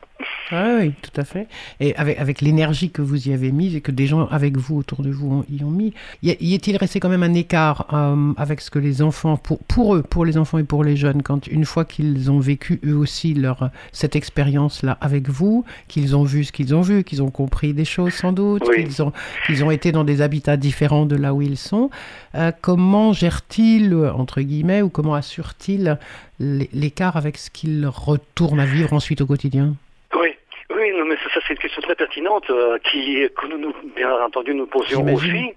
[0.51, 1.49] Ah oui, tout à fait.
[1.81, 4.77] Et avec, avec l'énergie que vous y avez mise et que des gens avec vous
[4.77, 8.33] autour de vous ont- y ont mis, y, est-il resté quand même un écart euh,
[8.37, 11.23] avec ce que les enfants, pour, pour eux, pour les enfants et pour les jeunes,
[11.23, 16.25] quand une fois qu'ils ont vécu eux aussi leur, cette expérience-là avec vous, qu'ils ont
[16.25, 18.85] vu ce qu'ils ont vu, qu'ils ont compris des choses sans doute, Oui.
[18.85, 19.13] qu'ils ont,
[19.47, 21.91] qu'ils ont été dans des habitats différents de là où ils sont,
[22.35, 25.99] euh, comment gèrent-ils, entre guillemets, ou comment assurent-ils
[26.39, 29.75] l'é- l'écart avec ce qu'ils retournent à vivre ensuite au quotidien
[30.15, 30.29] Oui.
[30.75, 33.75] Oui, non, mais ça, ça, c'est une question très pertinente euh, qui, que nous, nous,
[33.95, 35.53] bien entendu, nous posions aussi.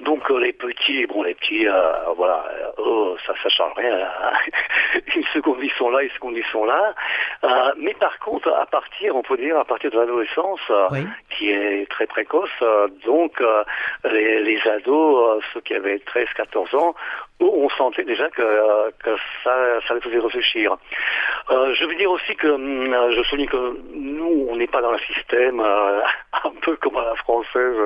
[0.00, 2.44] Donc euh, les petits, bon, les petits, euh, voilà,
[2.78, 4.08] oh, ça, ça change rien.
[5.14, 6.94] une seconde ils sont là, une seconde ils sont là.
[7.76, 11.06] Mais par contre, à partir, on peut dire, à partir de l'adolescence, Oui.
[11.30, 12.50] qui est très précoce,
[13.04, 13.42] donc
[14.04, 16.94] les, les ados, ceux qui avaient 13-14 ans,
[17.46, 20.76] on sentait déjà que, que ça, ça les faisait réfléchir.
[21.50, 24.92] Euh, je veux dire aussi que hum, je souligne que nous, on n'est pas dans
[24.92, 26.00] un système euh,
[26.44, 27.76] un peu comme à la française,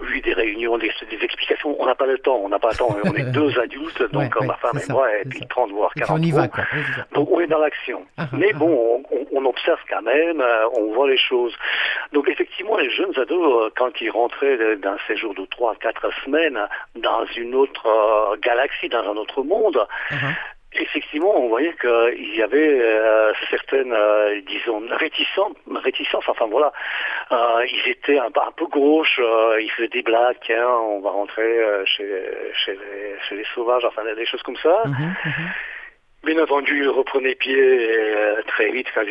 [0.00, 1.76] oui, des réunions, des, des explications.
[1.80, 2.96] On n'a pas le temps, on n'a pas le temps.
[3.04, 5.46] On est deux adultes, donc Ouais, ouais, ma femme et moi, et puis ça.
[5.48, 6.64] 30 voire Et puis 40 on y va, quoi.
[7.14, 8.04] Donc on est dans l'action.
[8.18, 8.58] Ah, ah, Mais ah.
[8.58, 11.54] bon, on, on observe quand même, euh, on voit les choses.
[12.12, 16.58] Donc effectivement, les jeunes ados, quand ils rentraient d'un séjour de 3 4 semaines
[16.96, 20.14] dans une autre euh, galaxie, dans un autre monde, ah.
[20.74, 26.72] effectivement, on voyait qu'il y avait euh, certaines, euh, disons, réticences, réticences, enfin voilà,
[27.32, 29.20] euh, ils étaient un, peu- un peu gauches,
[29.60, 32.06] ils faisaient des blagues, on va rentrer chez,
[32.64, 34.82] chez, les, chez les sauvages, enfin des choses comme ça.
[34.84, 35.48] Mhm, mhm.
[36.22, 37.88] Bien entendu, ils reprenaient pied
[38.46, 39.02] très vite, quand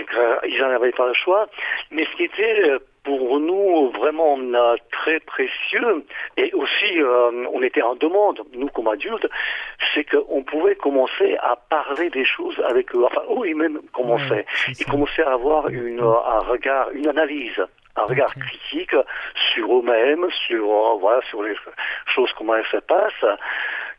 [0.47, 1.47] ils n'en avaient pas le choix.
[1.89, 6.05] Mais ce qui était pour nous vraiment euh, très précieux,
[6.37, 9.27] et aussi euh, on était en demande, nous comme adultes,
[9.93, 13.03] c'est qu'on pouvait commencer à parler des choses avec eux.
[13.05, 14.29] Enfin, eux ils-mêmes commençaient.
[14.31, 14.91] Ouais, Ils ça.
[14.91, 17.61] commençaient à avoir une, un regard, une analyse
[17.95, 18.95] un regard critique
[19.53, 21.53] sur eux-mêmes, sur euh, voilà, sur les
[22.05, 23.25] choses comment elles se passent,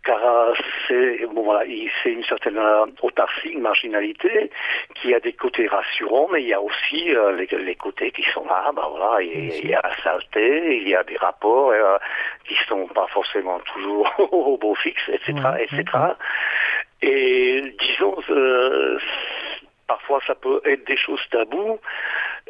[0.05, 0.55] car
[0.89, 4.51] c'est bon voilà, une certaine euh, autarcie, une marginalité
[4.95, 8.23] qui a des côtés rassurants, mais il y a aussi euh, les, les côtés qui
[8.33, 11.99] sont là, bah voilà, il, y a la saleté, il y a des rapports euh,
[12.47, 15.85] qui sont pas forcément toujours au beau fixe, etc., Ouais, etc.
[15.95, 16.15] ouais,
[17.03, 18.99] Et disons, euh,
[19.87, 21.79] parfois ça peut être des choses tabous,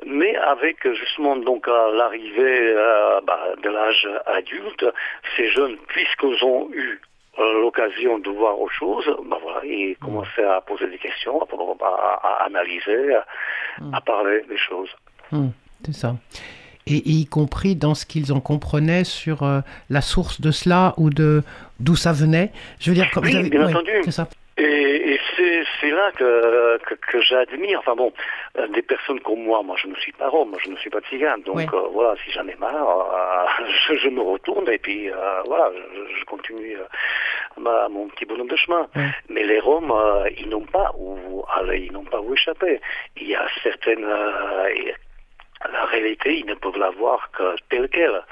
[0.07, 4.85] mais avec justement donc l'arrivée euh, bah, de l'âge adulte,
[5.37, 7.01] ces jeunes, puisqu'ils ont eu
[7.61, 11.47] l'occasion de voir autre chose, bah voilà, ils commençaient à poser des questions, à,
[11.85, 13.25] à- à analyser, à,
[13.93, 14.91] à parler des choses.
[15.33, 15.53] Hum,
[15.85, 16.17] c'est ça.
[16.87, 20.95] Et, et y compris dans ce qu'ils en comprenaient sur euh, la source de cela
[20.97, 21.43] ou de
[21.79, 22.51] d'où ça venait.
[22.81, 24.11] Je veux dire, comme Oui, bien ouais, entendu.
[24.11, 24.29] Ça.
[24.59, 25.10] Et
[25.81, 28.13] c'est, là que, que, que j'admire, enfin bon,
[28.59, 31.01] euh, des personnes comme moi, moi je ne suis pas rome, je ne suis pas
[31.01, 35.11] tzigane, donc euh, voilà, si j'en ai marre, euh, je, je me retourne et puis
[35.47, 36.77] voilà, je, je continue
[37.59, 38.89] ma- mon petit bonhomme de chemin.
[39.29, 39.93] Mais les Roms,
[40.37, 42.81] ils n'ont pas où aller, ils n'ont pas où échapper.
[43.17, 48.23] Il y a certaines, la réalité, ils ne peuvent la voir que telle qu'elle.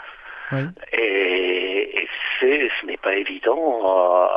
[0.53, 0.61] Oui.
[0.93, 2.09] Et,
[2.41, 4.29] ce n'est pas évident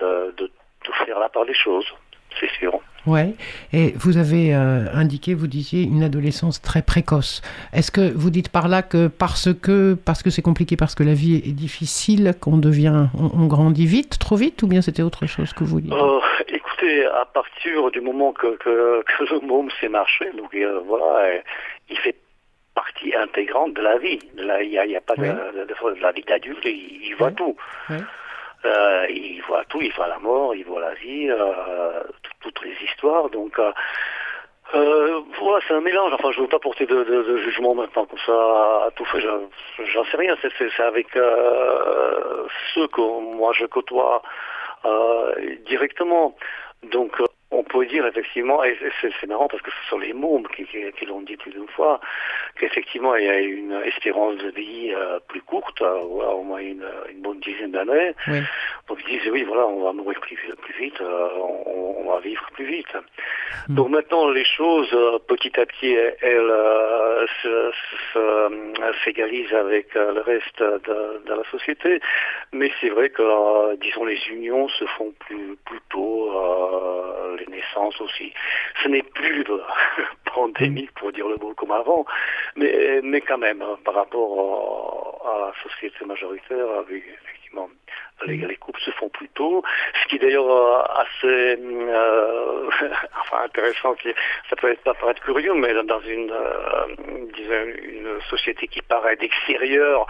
[0.00, 0.50] de, de,
[0.86, 1.86] de faire la part des choses,
[2.40, 2.78] c'est sûr.
[3.06, 3.34] Ouais.
[3.74, 7.42] Et vous avez euh, indiqué, vous disiez, une adolescence très précoce.
[7.74, 11.02] Est-ce que vous dites par là que parce que parce que c'est compliqué, parce que
[11.02, 15.02] la vie est difficile, qu'on devient, on, on grandit vite, trop vite, ou bien c'était
[15.02, 16.18] autre chose que vous disiez Euh,
[16.48, 21.26] écoutez, à partir du moment que, que, que le môme s'est marché, donc euh, voilà,
[21.26, 21.38] euh,
[21.90, 22.16] il fait
[22.74, 24.18] partie intégrante de la vie.
[24.36, 25.28] Là, il n'y a, pas Oui.
[25.28, 27.34] de, de, de- de la vie d'adulte, il, il voit Oui.
[27.34, 27.56] tout.
[27.90, 27.96] Oui.
[28.64, 32.64] Euh, il voit tout, il voit la mort, il voit la vie, euh, tout- toutes
[32.64, 33.28] les histoires.
[33.30, 33.72] Donc, euh,
[34.74, 36.12] Euh, voilà, c'est un mélange.
[36.14, 38.32] Enfin, je veux pas porter de, de- de jugement maintenant comme ça
[38.86, 39.20] à tout fait.
[39.20, 40.34] J'en sais rien.
[40.40, 43.00] C'est- avec euh, ceux que
[43.36, 44.22] moi je côtoie
[44.86, 45.34] euh,
[45.66, 46.34] directement.
[46.84, 47.12] Donc,
[47.58, 50.90] on peut dire effectivement, et c'est marrant parce que ce sont les mômes qui, qui-
[50.96, 52.00] qui l'ont dit plus d'une fois,
[52.58, 56.84] qu'effectivement il y a une espérance de vie euh, plus courte, euh, au moins une,
[57.10, 58.12] une bonne dizaine d'années.
[58.28, 58.40] Oui.
[58.88, 62.20] Donc ils disent oui voilà on va mourir plus, plus vite, euh, on, on va
[62.20, 62.94] vivre plus vite.
[63.68, 63.74] Mm.
[63.76, 64.90] Donc maintenant les choses
[65.28, 66.52] petit à petit elles
[67.42, 67.72] se-
[68.12, 72.00] se- s'égalisent avec le reste de, de la société,
[72.52, 76.30] mais c'est vrai que disons les unions se font plus plus tôt,
[77.46, 78.32] les naissances aussi.
[78.82, 79.60] Ce n'est plus de
[80.34, 82.04] pandémie pour dire le mot comme avant,
[82.56, 87.68] mais mais quand même hein, par rapport à la société majoritaire, effectivement
[88.26, 89.62] les, les couples se font plus tôt,
[90.02, 92.70] ce qui est d'ailleurs euh, assez euh,
[93.20, 94.08] enfin intéressant, qui,
[94.48, 100.06] ça peut pas paraître curieux, mais dans une, euh, disons, une société qui paraît d'extérieur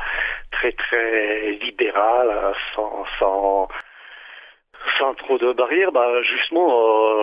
[0.51, 3.68] très très libérale, sans, sans
[4.99, 6.68] sans trop de barrières, bah, justement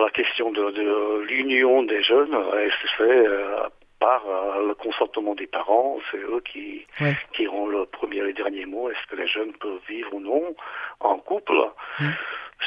[0.00, 3.56] euh, la question de, de l'union des jeunes, euh, elle se fait euh,
[4.00, 4.22] par
[4.66, 7.16] le consentement des parents, c'est eux qui, Ouais.
[7.34, 10.20] qui auront le premier et le dernier mot, est-ce que les jeunes peuvent vivre ou
[10.20, 10.56] non
[10.98, 11.54] en couple?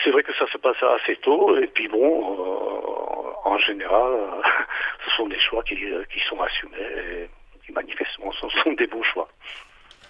[0.04, 4.14] C'est vrai que ça se passe assez tôt, et puis bon, euh, en général,
[5.06, 7.30] ce sont des choix qui, qui sont assumés, et
[7.66, 9.28] qui manifestement ce sont des bons choix.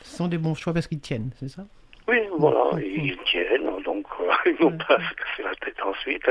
[0.03, 1.63] Ce sont des bons choix parce qu'ils tiennent, c'est ça?
[2.07, 2.81] Oui, voilà, Mm.
[2.81, 6.27] ils tiennent, donc euh, ils n'ont pas à se casser la tête ensuite.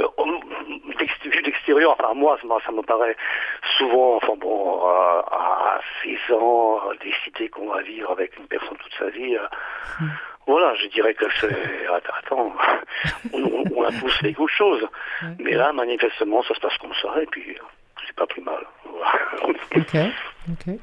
[0.00, 0.06] Euh,
[0.98, 3.16] d'ex- vu d'extérieur, enfin moi, ça, me- paraît
[3.78, 9.10] souvent, enfin bon, à 6 ans, décider qu'on va vivre avec une personne toute sa
[9.10, 10.06] vie, euh,
[10.46, 11.48] voilà, je dirais que c'est...
[11.92, 12.52] Attends, attends,
[13.34, 14.86] on, on- a tous fait quelque chose.
[15.38, 17.56] Mais là, manifestement, ça se passe comme ça, et puis
[18.06, 18.64] c'est pas plus mal.
[18.84, 19.12] Voilà.
[19.76, 19.96] Ok,
[20.50, 20.74] ok.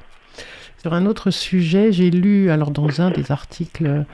[0.80, 4.04] Sur un autre sujet, j'ai lu, alors dans un des articles,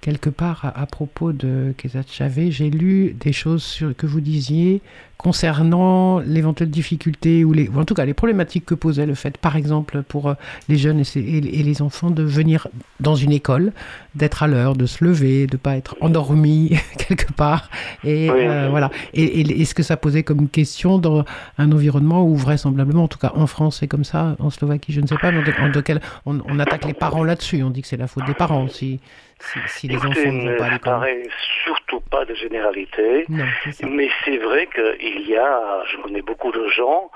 [0.00, 4.82] quelque part à, propos de Kesat Chavez, j'ai lu des choses sur, que vous disiez
[5.22, 9.38] concernant l'éventuelle difficulté, ou, les, ou en tout cas les problématiques que posait le fait,
[9.38, 10.34] par exemple, pour euh,
[10.68, 12.68] les jeunes et, les enfants de venir
[13.00, 13.72] dans une école,
[14.14, 17.70] d'être à l'heure, de se lever, de pas être endormi quelque part.
[18.04, 18.40] Et Oui.
[18.40, 18.90] euh, voilà.
[19.14, 21.24] Et, et, et ce que ça posait comme question dans
[21.58, 25.00] un environnement où vraisemblablement, en tout cas en France, c'est comme ça, en Slovaquie, je
[25.00, 27.62] ne sais pas, mais de quel- on, on attaque les parents là-dessus.
[27.62, 29.00] On dit que c'est la faute des parents si,
[29.42, 30.92] si, si les Écoutez, enfants ne vont pas à ne l'école.
[30.92, 31.22] paraît
[31.64, 33.24] surtout pas de généralité.
[33.28, 33.44] Non.
[33.82, 37.10] Mais c'est vrai qu'il y a, je connais beaucoup de gens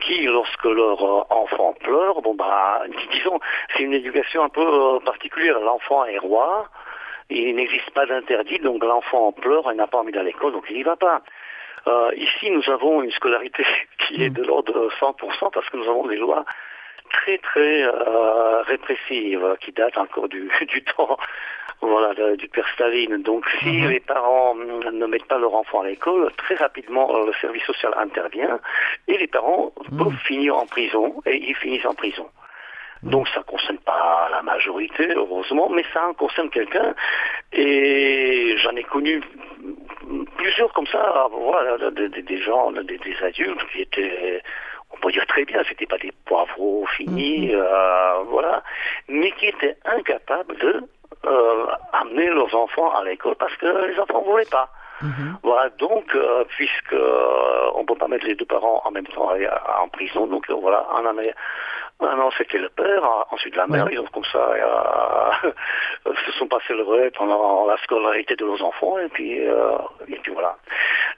[0.00, 3.38] qui, lorsque leur euh, enfant pleure, bon bah, dis- disons,
[3.74, 5.58] c'est une éducation un peu euh, particulière.
[5.60, 6.68] L'enfant est roi,
[7.30, 10.64] il n'existe pas d'interdit, donc l'enfant pleure, il n'a pas envie d'aller à l'école, donc
[10.70, 11.22] il n'y va pas.
[11.88, 13.64] Euh, ici, nous avons une scolarité
[14.06, 16.44] qui est de l'ordre de 100% parce que nous avons des lois
[17.12, 21.16] très très euh, répressives qui datent encore du, du temps
[21.80, 23.22] voilà, de- du père Staline.
[23.22, 23.90] Donc si Mhm.
[23.90, 27.92] les parents ne mettent pas leur enfant à l'école, très rapidement euh, le service social
[27.96, 28.58] intervient
[29.08, 29.98] et les parents Mhm.
[29.98, 32.28] peuvent finir en prison et ils finissent en prison.
[33.02, 36.94] Donc ça ne concerne pas la majorité, heureusement, mais ça en concerne quelqu'un.
[37.52, 39.20] Et j'en ai connu
[40.36, 44.40] plusieurs comme ça, voilà, de- de- des gens, des, des adultes qui étaient,
[44.92, 48.62] on peut dire très bien, c'était pas des poivreaux finis, euh, voilà,
[49.08, 50.82] mais qui étaient incapables de
[51.24, 54.68] euh, amener leurs enfants à l'école parce que les enfants ne voulaient pas.
[55.02, 55.36] Mhm.
[55.42, 59.30] Voilà, donc, euh, puisque euh, on peut pas mettre les deux parents en même temps
[59.30, 61.14] à- en prison, donc euh, voilà, un an,
[62.00, 63.02] un an c'était le père,
[63.32, 63.92] ensuite la mère, Ouais.
[63.94, 64.38] ils ont comme ça,
[65.44, 65.50] euh,
[66.26, 69.76] se sont passés le relais pendant la scolarité de leurs enfants, et puis, euh,
[70.08, 70.56] et puis voilà.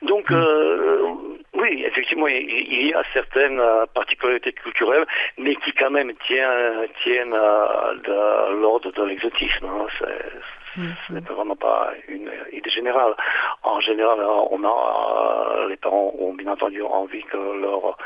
[0.03, 1.13] Donc, euh,
[1.55, 5.07] oui, effectivement, il, y a certaines euh, particularités culturelles,
[5.39, 9.67] mais qui quand même tiennent, tiennent euh, de l'ordre de l'exotisme.
[9.67, 9.87] hein.
[9.99, 13.15] C'est- ce n'est pas vraiment pas une idée générale.
[13.63, 17.97] En général, euh, on a, euh, les parents ont bien entendu envie que leur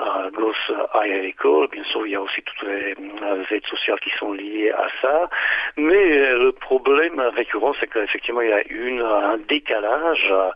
[0.00, 1.68] euh, gosse aille à l'école.
[1.68, 4.88] Bien sûr, il y a aussi toutes les, euh, aides sociales qui sont liées à
[5.00, 5.30] ça.
[5.76, 10.26] Mais euh, le problème récurrent, c'est qu'effectivement, il y a une, un décalage.
[10.32, 10.50] euh,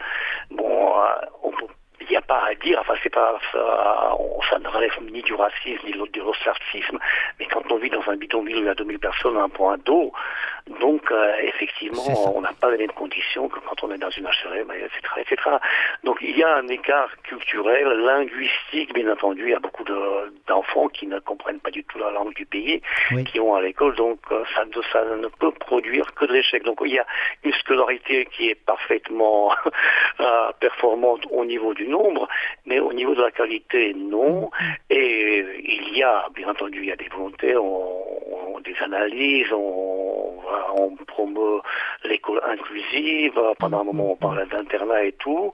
[0.50, 1.04] Bon, euh,
[1.44, 1.66] on peut
[2.09, 5.35] il n'y a pas à dire, enfin c'est pas ça, on- ne relève ni du
[5.35, 6.99] racisme ni de l'ostracisme,
[7.38, 9.49] mais quand on vit dans un bidonville où il y a 2000 personnes à un
[9.49, 10.12] point d'eau,
[10.81, 14.24] Donc, euh, effectivement, on n'a pas les mêmes conditions que quand on est dans une
[14.26, 15.50] HLM, etc., etc.
[16.02, 19.44] Donc, il y a un écart culturel, linguistique, bien entendu.
[19.44, 22.46] Il y a beaucoup de- d'enfants qui ne comprennent pas du tout la langue du
[22.46, 23.22] pays, Oui.
[23.24, 23.94] qui vont à l'école.
[23.94, 26.64] Donc, euh, ça, ne- ça ne peut produire que de l'échec.
[26.64, 27.07] Donc, il y a
[27.44, 29.52] une scolarité qui est parfaitement
[30.20, 32.29] euh, performante au niveau du nombre,
[32.64, 34.50] mais au niveau de la qualité, non.
[34.90, 39.52] Et il y a, bien entendu, il y a des volontés, on, on- des analyses,
[39.52, 41.61] on, voilà, on promeut
[42.04, 43.38] l'école inclusive.
[43.59, 45.52] Pendant un moment, on parlait d'internat et tout.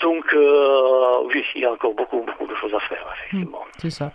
[0.00, 3.64] Donc, euh, oui, il y a encore beaucoup, beaucoup de choses à faire, effectivement.
[3.78, 4.12] C'est ça.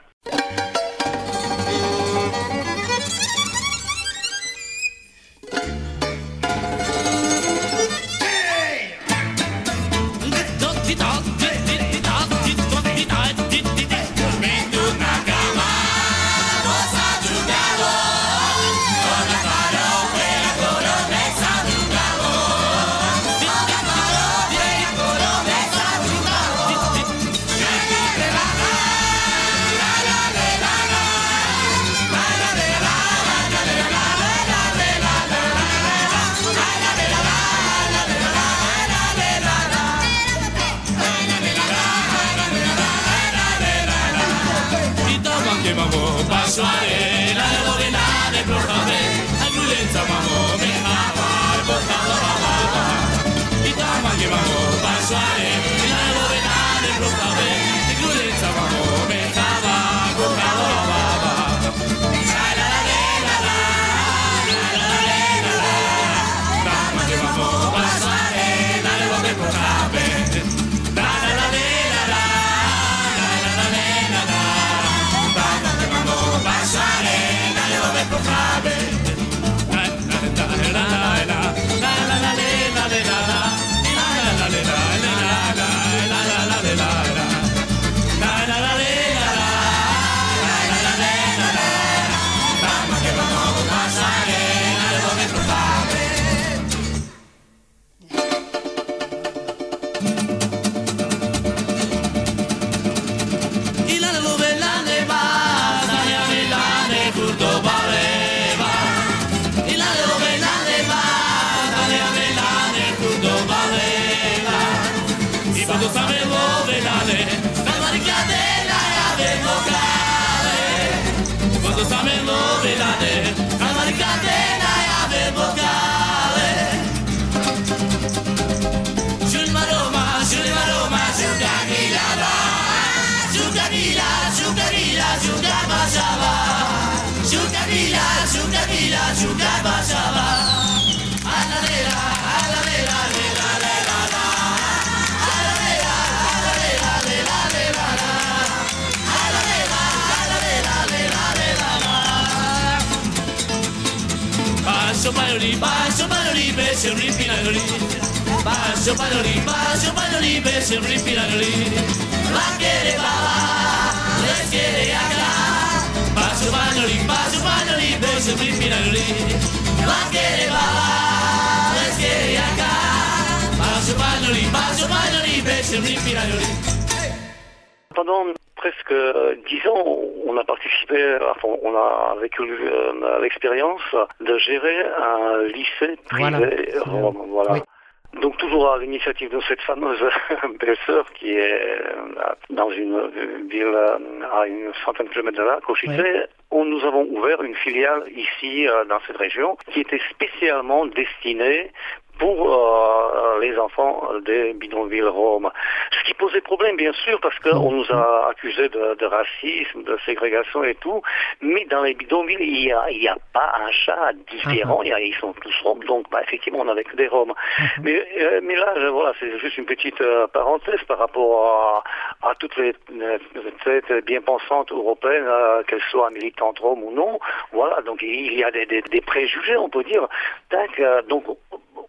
[189.67, 189.99] Fameuse
[190.59, 193.97] belle-sœur qui est euh, dans une ville euh,
[194.31, 198.67] à une centaine de kilomètres de là, Cochité, où nous avons ouvert une filiale ici
[198.67, 201.71] euh, dans cette région qui était spécialement destinée
[202.19, 205.49] pour euh, les enfants des bidonvilles roms.
[205.91, 209.97] Ce qui posait problème, bien sûr, parce qu'on nous a accusés de, de racisme, de
[210.05, 211.01] ségrégation et tout,
[211.41, 214.89] mais dans les bidonvilles, il n'y a, il y a pas un chat différent, il
[214.89, 217.33] y a- ils sont tous roms, donc bah, effectivement, on n'avait que des roms.
[217.81, 221.83] mais, euh, mais là, je- voilà, c'est juste une petite euh, parenthèse par rapport
[222.21, 223.17] à, à toutes les euh,
[223.63, 227.19] têtes bien pensantes européennes, euh, qu'elles soient militantes roms ou non.
[227.51, 230.07] Voilà, donc il y a des, des- des préjugés, on peut dire.
[230.49, 231.25] Tac, euh, donc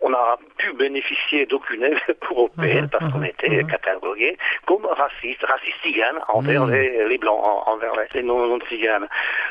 [0.00, 1.98] on on a pu bénéficier d'aucune aide
[2.30, 3.66] européenne Mhm, parce qu'on mhm, était mhm.
[3.66, 8.58] catalogué comme raciste, raciste tzigane envers les, les blancs, en- envers les, les non, non
[8.60, 9.06] tziganes.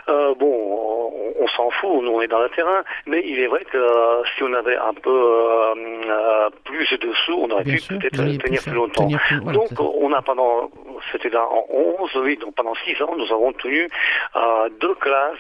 [0.10, 3.48] Euh, bon, on, on s'en fout, nous on est dans le terrain, mais il est
[3.48, 7.76] vrai que euh, si on avait un peu euh, plus de sous, on aurait Bien
[7.76, 9.04] pu peut-être tenir plus longtemps.
[9.04, 10.70] tenir plus- voilà, donc on a pendant,
[11.12, 13.90] c'était là en 11, oui, donc pendant 6 ans, nous avons tenu
[14.36, 15.38] euh, deux classes,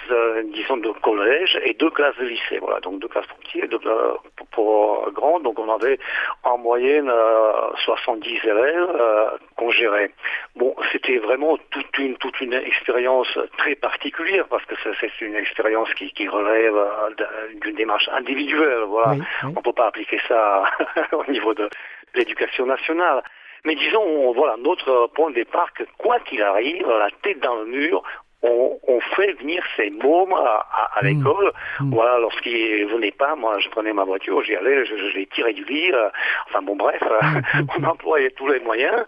[0.54, 2.60] disons, de collège et deux classes de lycée.
[2.60, 5.40] Voilà, donc deux classes pour petits et deux pour, pour, euh.
[5.40, 6.00] Donc on avait
[6.44, 7.52] en moyenne euh,
[7.86, 10.12] 70 élèves euh, qu'on gérait.
[10.56, 15.92] Bon, c'était vraiment toute une, toute une expérience très particulière parce que c'est- une expérience
[15.96, 18.84] qui, qui relève euh, d'un- d'une démarche individuelle.
[18.88, 19.12] Voilà.
[19.14, 19.54] Oui, oui.
[19.58, 20.64] On peut pas appliquer ça
[21.12, 21.70] au niveau de
[22.16, 23.24] l'éducation nationale.
[23.66, 27.56] Mais disons, on- voilà, notre point de départ, que quoi qu'il arrive, la tête dans
[27.56, 28.04] le mur,
[28.44, 31.08] on, on fait venir ces mômes à, à- à Mm.
[31.08, 31.52] l'école.
[31.80, 31.94] Mm.
[31.94, 35.54] Voilà, lorsqu'ils venaient pas, moi je prenais ma voiture, j'y allais, je, je les tirais
[35.54, 35.92] du lit.
[35.94, 36.10] euh,
[36.48, 37.42] enfin bon, bref, mm,
[37.80, 39.06] on employait tous les moyens.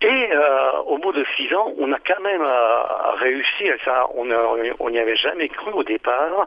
[0.00, 2.82] Et euh, au bout de six ans, on a quand même euh,
[3.16, 4.24] réussi, et ça, on
[4.90, 6.46] n'y avait jamais cru au départ,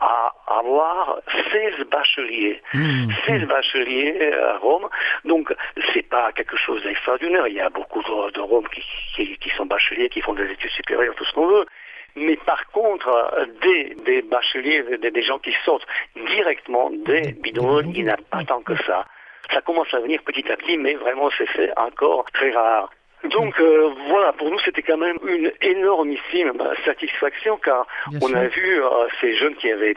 [0.00, 1.18] à avoir
[1.52, 2.62] 16 bacheliers.
[2.74, 4.88] Mmh, 16 bacheliers à Rome,
[5.24, 5.52] donc
[5.92, 7.46] c'est pas quelque chose d'extraordinaire.
[7.48, 8.82] Il y a beaucoup de, de Roms qui,
[9.16, 11.66] qui- qui sont bacheliers, qui font des études supérieures, tout ce qu'on veut.
[12.14, 17.92] Mais par contre, euh, des, des bacheliers, des, des gens qui sortent directement des bidonvilles,
[17.96, 19.06] il n'y en a pas tant que ça.
[19.52, 22.90] Ça commence à venir petit à petit, mais vraiment c'est encore très rare.
[23.24, 28.28] Donc euh, voilà, pour nous c'était quand même une énormissime bah, satisfaction car Bien on
[28.28, 28.36] sûr.
[28.36, 29.94] a vu euh, ces jeunes qui avaient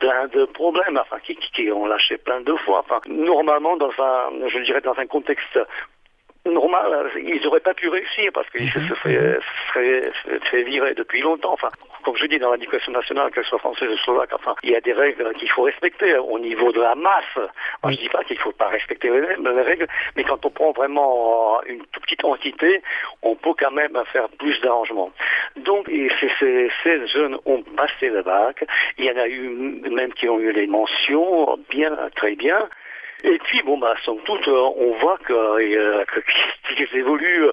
[0.00, 2.80] plein de problèmes, enfin qui, qui, qui ont lâché plein de fois.
[2.80, 5.58] Enfin, normalement dans un, je dirais dans un contexte
[6.50, 8.88] normal, ils n'auraient pas pu réussir parce qu'ils se Mhm.
[8.88, 9.38] seraient,
[9.72, 10.10] seraient
[10.50, 11.52] fait virer depuis longtemps.
[11.52, 11.70] Enfin,
[12.04, 14.80] comme je dis dans l'éducation nationale, qu'elle soit française ou slovaque, enfin, il y a
[14.80, 17.36] des règles qu'il faut respecter au niveau de la masse.
[17.82, 19.86] Moi, je dis pas qu'il ne faut pas respecter les, les règles,
[20.16, 22.82] mais quand on prend vraiment une toute petite entité,
[23.22, 25.10] on peut quand même faire plus d'arrangements.
[25.56, 28.64] Donc, et ces, ces, ces jeunes ont passé le bac.
[28.96, 29.48] Il y en a eu
[29.90, 32.68] même qui ont eu les mentions, bien, très bien.
[33.24, 36.20] Et puis, bon, bah, somme toute, euh, on voit que, euh, que-
[36.76, 37.50] qu'ils évoluent.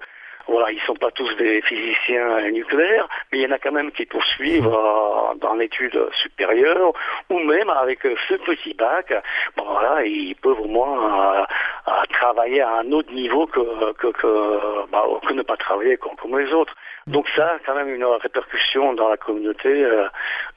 [0.48, 3.91] Voilà, ils sont pas tous des physiciens nucléaires, mais il y en a quand même
[3.91, 6.93] qui poursuivent euh, dans l'étude supérieure,
[7.30, 9.14] ou même avec ce petit bac,
[9.58, 11.41] bon, voilà, ils peuvent au moins
[11.88, 16.16] euh, travailler à un autre niveau que, que, que, bah, que ne pas travailler comme,
[16.16, 16.76] comme les autres.
[17.08, 20.08] Donc ça a quand même une répercussion dans la communauté, euh,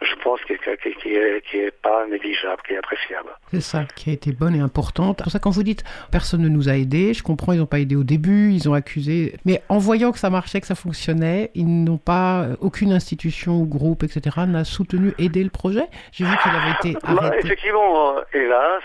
[0.01, 3.29] je pense, qui, qui, qui, est, qui est pas négligeable, qui est appréciable.
[3.53, 5.17] C'est ça qui a été bonne et importante.
[5.19, 7.67] C'est pour ça quand vous dites personne ne nous a aidés, je comprends, ils n'ont
[7.67, 10.75] pas aidé au début, ils ont accusé, mais en voyant que ça marchait, que ça
[10.75, 15.87] fonctionnait, ils n'ont pas, euh, aucune institution ou groupe, etc., n'a soutenu, aidé le projet.
[16.13, 18.83] J'ai vu qu'il avait été Bah, effectivement, euh, hélas,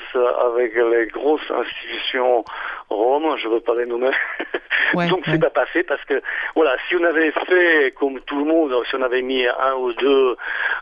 [0.54, 2.44] avec les grosses institutions
[2.89, 4.12] roms, je ne veux pas les nommer,
[4.94, 5.34] Ouais, donc ouais.
[5.34, 6.22] c'est pas passé parce que
[6.56, 9.94] voilà, si on avait fait comme tout le monde, si on avait mis un ou
[9.94, 10.36] deux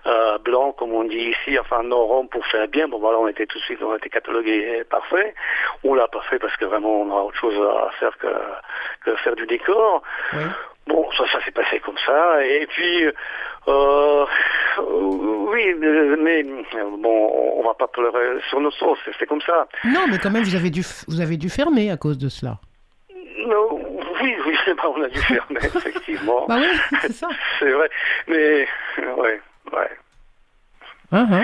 [0.06, 3.28] euh, blancs, comme on dit ici, enfin non roms pour faire bien, bon voilà, on
[3.28, 5.34] était tout de suite, on était catalogué parfait.
[5.84, 8.28] On l'a pas fait parce que vraiment on a autre chose à faire que,
[9.06, 10.01] que faire du décor.
[10.88, 12.44] Bon, ça, ça s'est passé comme ça.
[12.46, 13.06] Et puis,
[13.68, 14.26] euh,
[14.80, 15.76] oui,
[16.20, 19.68] mais, bon, on va pas pleurer sur nos sauces, c'est- comme ça.
[19.86, 22.58] Non, mais quand même, vous avez dû, vous avez dû fermer à cause de cela.
[23.48, 23.80] Non,
[24.22, 26.46] oui, oui, c'est pas, on a dû fermer, effectivement.
[26.48, 26.68] Bah oui,
[27.02, 27.28] c'est ça.
[27.60, 27.90] C'est vrai,
[28.28, 28.68] mais,
[29.18, 29.42] ouais,
[29.74, 29.90] ouais.
[31.12, 31.44] Hein.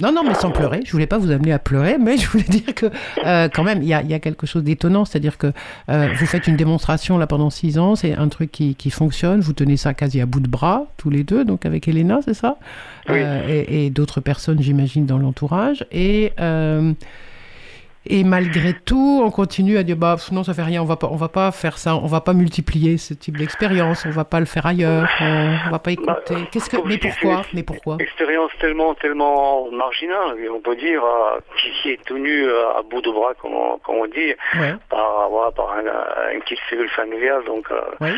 [0.00, 0.80] Non, non, mais sans pleurer.
[0.84, 2.86] Je voulais pas vous amener à pleurer, mais je voulais dire que
[3.26, 5.52] euh, quand même, il y a, il y a quelque chose d'étonnant, c'est-à-dire que
[5.90, 9.40] euh, vous faites une démonstration là pendant six ans, c'est un truc qui, qui fonctionne.
[9.40, 12.34] Vous tenez ça quasi à bout de bras tous les deux, donc avec Elena, c'est
[12.34, 12.56] ça?
[13.08, 13.16] Oui.
[13.18, 15.84] Euh, Et, et d'autres personnes, j'imagine, dans l'entourage.
[15.92, 16.32] Et
[18.10, 21.08] et malgré tout, on continue à dire bah non, ça fait rien, on va pas,
[21.10, 24.40] on va pas faire ça, on va pas multiplier ce type d'expérience, on va pas
[24.40, 26.10] le faire ailleurs, on, on va pas écouter.
[26.34, 27.96] Bah, Qu'est-ce que, comme mais pourquoi Mais pourquoi?
[28.00, 33.00] Expérience tellement, tellement marginale, on peut dire, euh, qui, qui est tenue euh, à bout
[33.02, 36.88] de bras, comme on, comme on dit, Ouais, par, voilà, par un, une petite cellule
[36.90, 38.12] familiale, donc euh, ouais.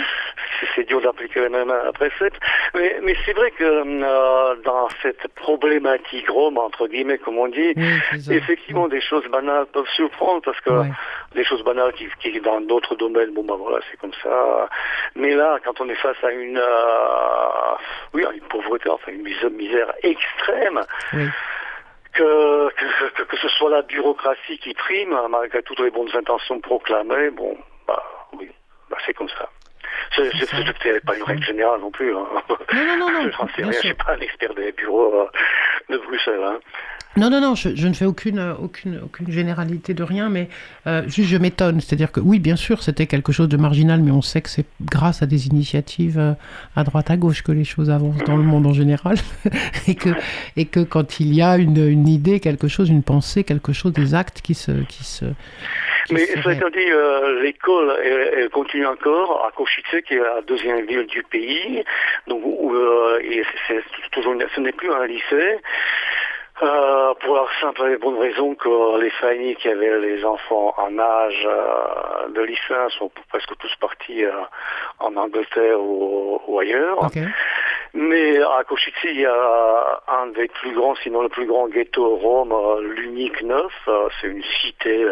[0.74, 2.40] c'est- dur d'appliquer les mêmes euh, préceptes.
[2.74, 7.72] Mais, mais c'est vrai que euh, dans cette problématique rome, entre guillemets, comme on dit,
[7.76, 7.92] Oui,
[8.30, 10.70] effectivement, des choses banales peuvent surprendre parce que
[11.34, 14.68] des choses banales qui, qui dans d'autres domaines, bon bah voilà, c'est comme ça.
[15.14, 17.76] Mais là, quand on est face à une, euh,
[18.14, 21.28] oui, à une pauvreté, enfin une misère, extrême, Oui.
[22.12, 22.70] que,
[23.24, 27.56] que, ce soit la bureaucratie qui prime, malgré toutes les bonnes intentions proclamées, bon,
[27.86, 28.02] bah
[28.38, 28.50] oui,
[28.90, 29.48] bah, c'est comme ça.
[30.14, 32.14] C'est pas une règle générale non plus.
[32.14, 32.26] Hein.
[32.74, 33.74] Non, non, non, je sûr.
[33.74, 35.26] suis pas un expert des bureaux euh,
[35.88, 36.42] de Bruxelles.
[36.42, 36.58] Hein.
[37.16, 40.48] Non, non, non, je, je ne fais aucune, euh, aucune, aucune généralité de rien, mais
[40.86, 41.78] euh, juste je m'étonne.
[41.80, 44.64] C'est-à-dire que oui, bien sûr, c'était quelque chose de marginal, mais on sait que c'est
[44.80, 46.32] grâce à des initiatives euh,
[46.74, 49.16] à droite à gauche que les choses avancent dans le monde en général,
[49.88, 50.08] et que
[50.56, 53.92] et que quand il y a une, une idée, quelque chose, une pensée, quelque chose,
[53.92, 55.26] des actes qui se qui se.
[56.06, 59.84] qui Mais se cela ré- étant dit, euh, l'école elle, elle continue encore à Košice,
[60.08, 61.84] qui est la deuxième ville du pays.
[62.26, 62.40] Donc,
[63.68, 65.58] c'est c'est toujours une- ce n'est plus un lycée.
[66.62, 70.96] Euh, pour la simple et bonne raison que les familles qui avaient les enfants en
[70.96, 74.30] âge euh, de lycéen sont presque tous partis euh,
[75.00, 77.10] en Angleterre ou, ou ailleurs.
[77.94, 82.16] Mais à Košice, il y a un des plus grands, sinon le plus grand ghetto
[82.16, 82.54] Rome,
[82.94, 83.72] l'unique neuf.
[84.20, 85.04] C'est une cité,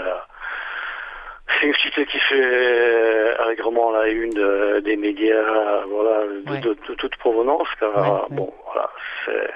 [1.59, 6.59] c'est une cité qui fait euh, allègrement la une de- des médias, voilà, de, Ouais.
[6.61, 7.69] de- de toute provenance.
[7.79, 8.27] Car Ouais, euh, ouais.
[8.31, 8.91] bon, voilà,
[9.25, 9.51] c'est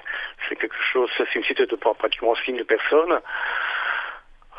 [0.48, 1.10] c'est quelque chose.
[1.16, 3.18] C'est une cité de pratiquement 6 000 personnes.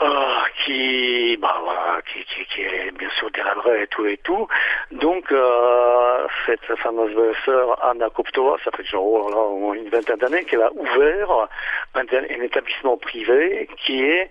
[0.01, 4.45] Ah, qui, bah voilà, qui, qui, qui est bien sûr délabré et tout et tout.
[4.91, 10.63] Donc, euh, cette fameuse belle-sœur Anna Koptova, ça fait déjà oh une vingtaine d'années qu'elle
[10.63, 11.47] a ouvert
[11.93, 12.03] un,
[12.43, 14.29] établissement privé qui est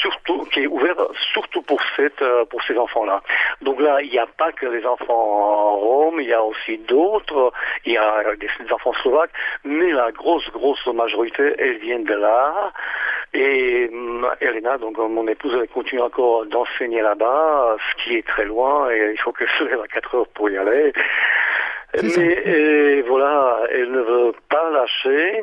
[0.00, 0.96] surtout, qui est ouvert
[1.32, 3.22] surtout pour cette, euh, pour ces enfants-là.
[3.62, 6.78] Donc là, il n'y a pas que les enfants en Rome, il y a aussi
[6.78, 7.52] d'autres,
[7.84, 12.14] il y a des, des enfants slovaques, mais la grosse, grosse majorité, elles viennent de
[12.14, 12.72] là.
[13.32, 18.44] Et hum, Elena, donc mon épouse, elle continue encore d'enseigner là-bas, ce qui est très
[18.44, 20.92] loin, et il faut qu'elle se lève à 4 heures pour y aller.
[22.02, 25.42] Mais et voilà, elle ne veut pas lâcher.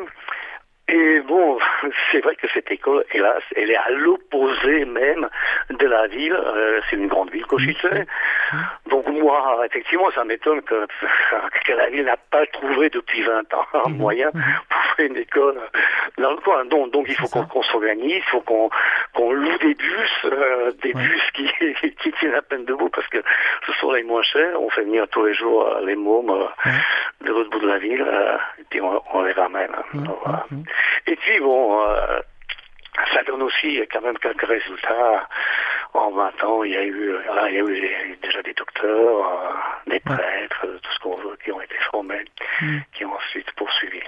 [0.93, 1.57] Et bon,
[2.11, 5.29] c'est vrai que cette école, hélas, elle est à l'opposé même
[5.69, 6.33] de la ville.
[6.33, 7.77] Euh, c'est une grande ville, Košice.
[8.89, 10.85] Donc moi, effectivement, ça m'étonne que,
[11.65, 15.59] que la ville n'a pas trouvé depuis 20 ans un moyen pour faire une école
[16.17, 16.65] dans le coin.
[16.65, 21.03] Donc, donc il faut qu'on s'organise, il faut qu'on loue des bus, euh, des Ouais.
[21.03, 23.19] bus qui, qui tiennent à peine debout parce que
[23.65, 24.61] ce sont les moins chers.
[24.61, 26.71] On fait venir tous les jours euh, les mômes Ouais.
[27.21, 29.71] de l'autre bout de la ville euh, et puis on, on les ramène.
[29.93, 30.45] Mhm, Donc, voilà.
[31.07, 32.19] Et puis bon, euh,
[33.13, 35.27] ça donne aussi quand même quelques résultats.
[35.93, 38.53] En 20 ans, il y a eu, là, il y a eu des- déjà des
[38.53, 42.23] docteurs, euh, des prêtres, tout ce qu'on veut, qui ont été formés,
[42.61, 42.77] Mm.
[42.93, 44.01] qui ont ensuite poursuivi.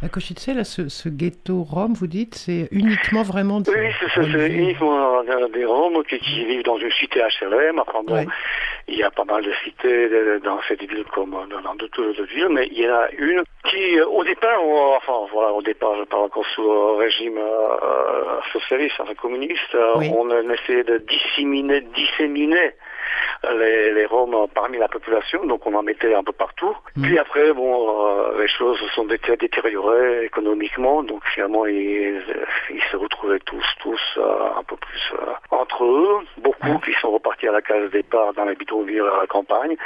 [0.00, 3.60] À Košice, là, ce, ce ghetto Rome, vous dites, c'est uniquement vraiment.
[3.60, 7.80] de- Oui, c'est c'est uniquement euh, des Roms qui, qui vivent dans une cité HLM.
[7.80, 8.26] Enfin bon, Ouais.
[8.86, 12.00] il y a pas mal de cités de- dans cette ville comme dans, dans d'autres
[12.12, 15.52] d'autres villes, mais il y en a une qui, euh, au départ, on- enfin voilà,
[15.52, 20.12] au départ, je parle encore sous le régime euh, socialiste, enfin, communiste, euh, Oui.
[20.16, 22.70] on a essayé de disséminer, disséminer
[23.58, 26.76] les, les Roms parmi la population, donc on en mettait un peu partout.
[26.96, 27.02] Mm.
[27.02, 27.72] Puis après, bon,
[28.06, 32.22] euh, les choses se sont dé- détériorées économiquement, donc finalement ils,
[32.70, 36.18] ils se retrouvaient tous, tous euh, un peu plus euh, entre eux.
[36.38, 39.76] Beaucoup qui sont repartis à la case départ dans les bidonvilles à la campagne,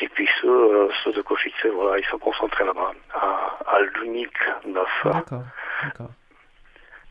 [0.00, 4.88] et puis ceux, ceux de Košice, voilà, ils sont concentrés là-bas, à, à l'unique neuf.
[5.04, 5.42] D'accord,
[5.84, 6.08] d'accord.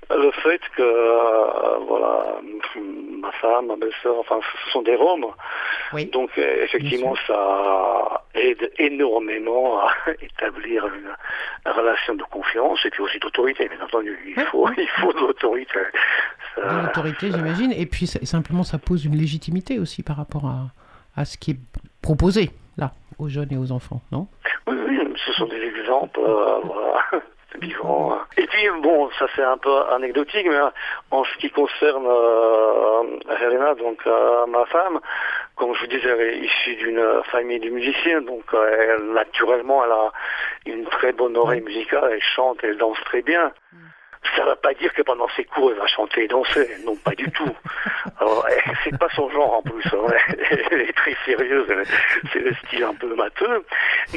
[0.10, 2.38] Le fait que, euh, voilà,
[3.22, 5.26] ma femme, ma belle-sœur, enfin, ce sont des Roms.
[5.94, 6.06] Oui.
[6.06, 9.90] Donc, euh, effectivement, ça aide énormément à
[10.22, 14.18] établir une, relation de confiance et puis aussi d'autorité, bien entendu.
[14.26, 14.74] Il Ouais, faut, ouais.
[14.78, 15.80] il faut de l'autorité.
[16.58, 17.72] L'autorité, j'imagine.
[17.74, 20.68] Et puis, simplement, ça pose une légitimité aussi par rapport à,
[21.16, 21.60] à ce qui est
[22.02, 24.28] proposé, là, aux jeunes et aux enfants, non?
[24.68, 27.04] Oui, oui, ce sont des exemples, euh, voilà,
[28.38, 30.70] Et puis, bon, ça c'est un peu anecdotique, mais euh,
[31.12, 35.00] en ce qui concerne euh, Helena, donc euh, ma femme,
[35.56, 39.84] comme je vous disais, elle est issue d'une famille de musiciens, donc euh, elle, naturellement,
[39.86, 40.12] elle a
[40.66, 43.52] une très bonne oreille musicale, elle chante, elle danse très bien.
[44.36, 46.70] Ça ne veut pas dire que pendant ses cours, elle va chanter et danser.
[46.86, 47.56] Non, pas du tout.
[48.22, 49.86] Elle- c'est pas son genre en plus.
[49.94, 50.14] hein.
[50.72, 51.68] Elle est très sérieuse.
[52.34, 53.66] C'est le style un peu matheux.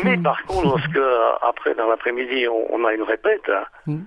[0.04, 1.00] Mais par contre, lorsque,
[1.42, 4.00] après, dans l'après-midi, on, a une répète, hein, Mm.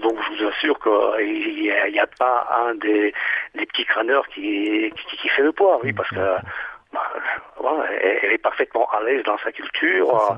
[0.00, 3.12] donc je vous assure qu'il n'y a, pas un des,
[3.54, 6.36] des petits crâneurs qui, qui, qui fait le poids, oui, parce que
[6.92, 7.02] bah,
[7.58, 10.36] voilà, elle, est parfaitement à l'aise dans sa culture.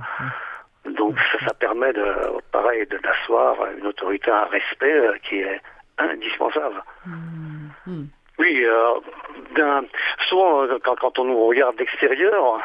[0.84, 2.06] Donc ça, ça permet de,
[2.52, 5.60] pareil, d'asseoir une autorité, un respect euh, qui est
[5.98, 6.82] indispensable.
[7.06, 8.04] Mm.
[8.40, 9.82] Oui, euh,
[10.30, 12.58] souvent euh, quand, quand on nous regarde d'extérieur,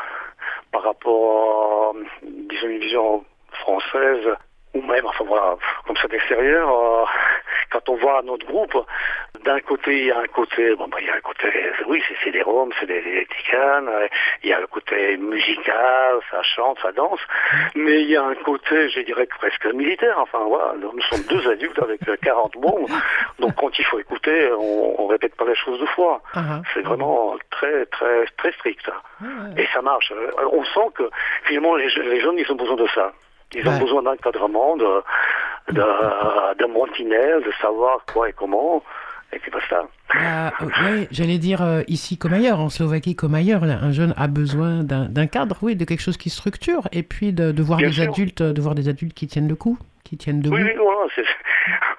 [0.71, 4.25] par rapport, à, disons, une vision française,
[4.73, 7.03] ou même, enfin voilà, comme ça d'extérieur, euh,
[7.71, 8.75] quand on voit notre groupe,
[9.43, 11.47] d'un côté, il y a un côté, bon, bah, il y a un côté,
[11.87, 14.07] oui, c'est, des Roms, c'est des, des Ticanes, euh,
[14.43, 17.19] il y a le côté musical, ça chante, ça danse,
[17.75, 20.17] mais il y a un côté, je dirais, presque militaire.
[20.19, 22.89] Enfin, voilà, nous sommes deux adultes avec euh, 40 bombes,
[23.39, 26.21] donc quand il faut écouter, on, on répète pas les choses deux fois.
[26.33, 26.61] Ah, ah.
[26.73, 28.89] C'est vraiment très, très, très strict.
[28.89, 29.25] Ah.
[29.57, 30.11] Et ça marche.
[30.11, 31.09] Euh, On sent que
[31.43, 33.13] finalement les, les jeunes, ils ont besoin de ça.
[33.53, 33.79] Ils ont Ouais.
[33.79, 35.01] besoin d'encadrement, de,
[35.71, 35.81] de,
[36.59, 38.81] de montinelle, de savoir quoi et comment.
[39.33, 39.83] Et puis basta.
[40.13, 43.91] Bah, euh, ouais, j'allais dire euh, ici comme ailleurs, en Slovaquie comme ailleurs, là, un
[43.91, 47.51] jeune a besoin d'un d'un cadre, oui, de quelque chose qui structure, et puis de,
[47.51, 48.03] de voir Bien des sûr.
[48.03, 50.55] adultes, de voir des adultes qui tiennent le coup, qui tiennent debout.
[50.55, 51.07] Oui, oui, voilà.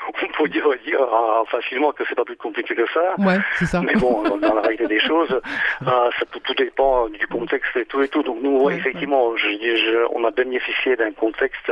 [0.23, 3.15] On peut dire, dire ah, facilement que c'est pas plus compliqué que ça.
[3.19, 3.81] Ouais, c'est ça.
[3.81, 5.41] Mais bon, dans, dans la réalité des choses, euh,
[6.19, 8.23] ça tout, tout dépend du contexte et tout et tout.
[8.23, 11.71] Donc nous, Ouais, effectivement, je, je- on a bénéficié d'un contexte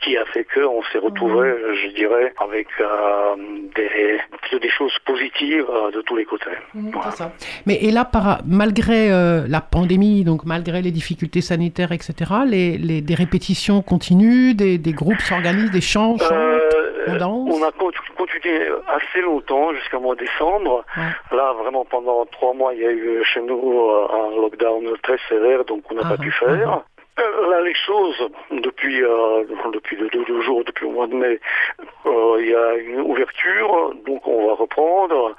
[0.00, 1.52] qui a fait que on s'est retrouvé,
[1.82, 3.34] je dirais, avec euh,
[3.76, 6.50] des, des choses positives euh, de tous les côtés.
[6.74, 7.10] Mhm, Voilà.
[7.10, 7.32] ça.
[7.66, 12.14] Mais et là, par, malgré euh, la pandémie, donc malgré les difficultés sanitaires, etc.,
[12.46, 16.30] les, les- des répétitions continuent, des, des groupes s'organisent, des chants, chantent.
[17.08, 20.84] Euh, on a con- continué assez longtemps, jusqu'à mois de décembre.
[20.96, 21.36] Ouais.
[21.36, 25.18] Là, vraiment, pendant trois mois, il y a eu chez nous euh, un lockdown très
[25.28, 26.82] sévère, donc on n'a Ah, pas pu ah, faire.
[27.18, 28.16] Euh, Là, les choses,
[28.50, 29.44] depuis, euh,
[29.74, 31.38] depuis deux, jours, depuis le mois de mai,
[32.06, 35.34] euh, il y a une ouverture, donc on va reprendre.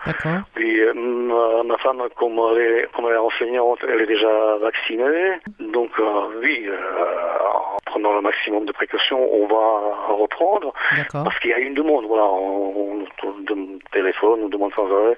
[0.53, 5.39] Puis euh, ma, femme, comme elle, est, comme elle est enseignante, elle est déjà vaccinée.
[5.59, 5.89] Donc
[6.41, 6.67] oui,
[7.91, 10.73] prenant le maximum de précautions, on va reprendre.
[11.23, 13.05] Parce qu'il y a une demande, voilà, on,
[13.91, 15.17] téléphone, on demande sans arrêt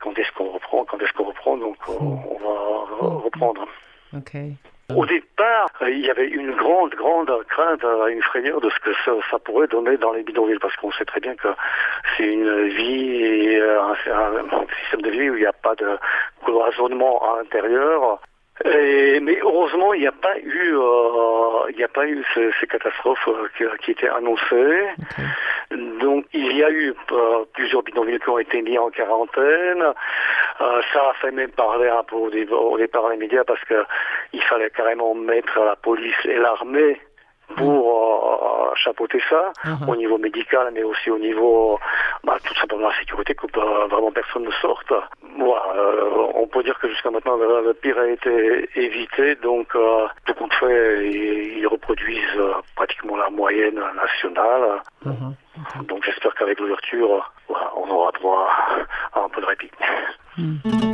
[0.00, 2.54] quand est-ce qu'on reprend, quand est-ce qu'on reprend, donc on va
[3.00, 3.66] re- reprendre.
[4.94, 9.12] Au départ, il y avait une grande, grande crainte, une frayeur de ce que ça,
[9.30, 11.48] ça pourrait donner dans les bidonvilles, parce qu'on sait très bien que
[12.16, 15.96] c'est une vie, et, un- un système de vie où il n'y a pas de
[16.44, 18.20] cloisonnement à l'intérieur.
[18.64, 22.50] Et- mais heureusement, il n'y a pas eu, euh, il n'y a pas eu ces,
[22.60, 24.86] ces catastrophes euh, qui, qui étaient annoncées.
[26.00, 29.82] Donc il y a eu euh, plusieurs bidonvilles qui ont été mis en quarantaine.
[29.82, 33.62] Euh, ça a fait même parler un peu au, dé- au départ les médias parce
[33.64, 33.82] que
[34.32, 37.00] il fallait carrément mettre la police et l'armée
[37.56, 39.88] pour euh, chapeauter ça Mhm.
[39.88, 41.78] au niveau médical mais aussi au niveau
[42.24, 44.92] bah, tout simplement la sécurité que euh, vraiment personne ne sorte.
[45.38, 49.68] Voilà, euh, on peut dire que jusqu'à maintenant le, le pire a été évité donc
[49.74, 54.82] euh, tout compte fait ils, ils reproduisent euh, pratiquement la moyenne nationale.
[55.06, 55.86] Ok.
[55.86, 58.48] Donc j'espère qu'avec l'ouverture, voilà, on aura droit
[59.14, 59.70] à un peu de répit.
[60.38, 60.91] Bye.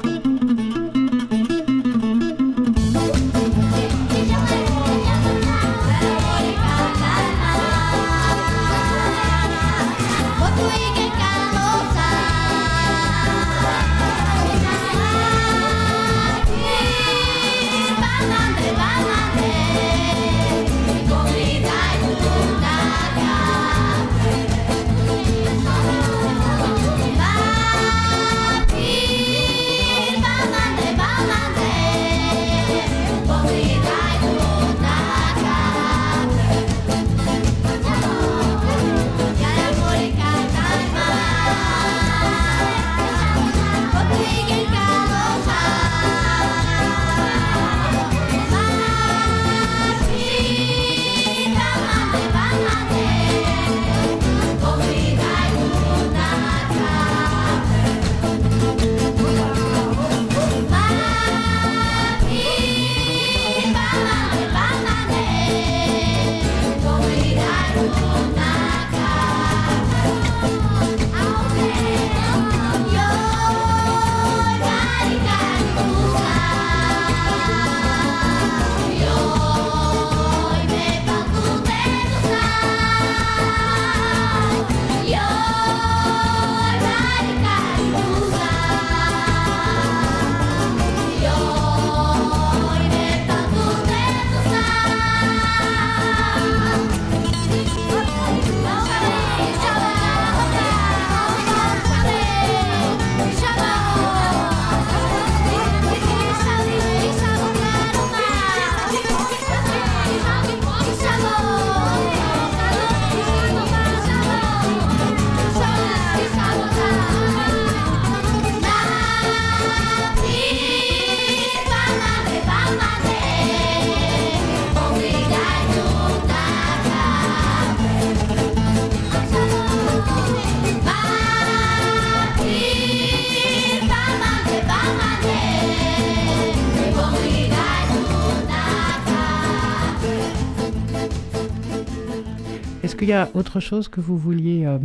[143.08, 144.78] Y a autre chose que vous vouliez euh,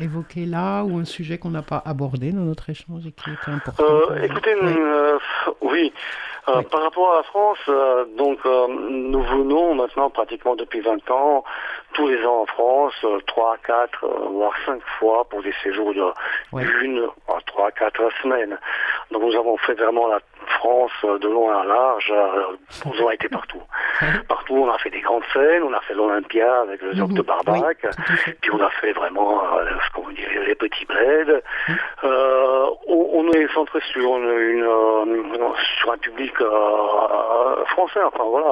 [0.00, 3.50] évoquer là ou un sujet qu'on n'a pas abordé dans notre échange et qui était
[3.50, 4.74] important Euh, écoutez, Oui.
[4.78, 5.18] euh,
[5.62, 5.92] oui,
[6.54, 6.64] Oui.
[6.70, 7.58] par rapport à la France,
[8.16, 8.38] donc
[8.90, 11.44] nous venons maintenant pratiquement depuis 20 ans,
[11.94, 15.92] tous les ans en France, euh, trois, quatre, euh, voire cinq fois pour des séjours
[15.94, 16.04] de
[16.52, 16.62] Ouais.
[16.82, 18.58] une à trois, quatre semaines.
[19.10, 20.20] Donc nous avons fait vraiment la
[20.60, 23.62] France de long à large, euh, nous avons été partout.
[24.28, 27.20] Partout, on a fait des grandes scènes, on a fait l'Olympia avec le Zoc de
[27.20, 27.26] Mhm.
[27.26, 29.42] Barbac, Oui, puis on a fait vraiment
[29.86, 31.40] ce qu'on les petits bleds.
[32.04, 38.46] Euh, on, on est centré sur une, une, sur un public euh, français, enfin voilà,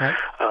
[0.00, 0.06] Ouais.
[0.40, 0.46] euh,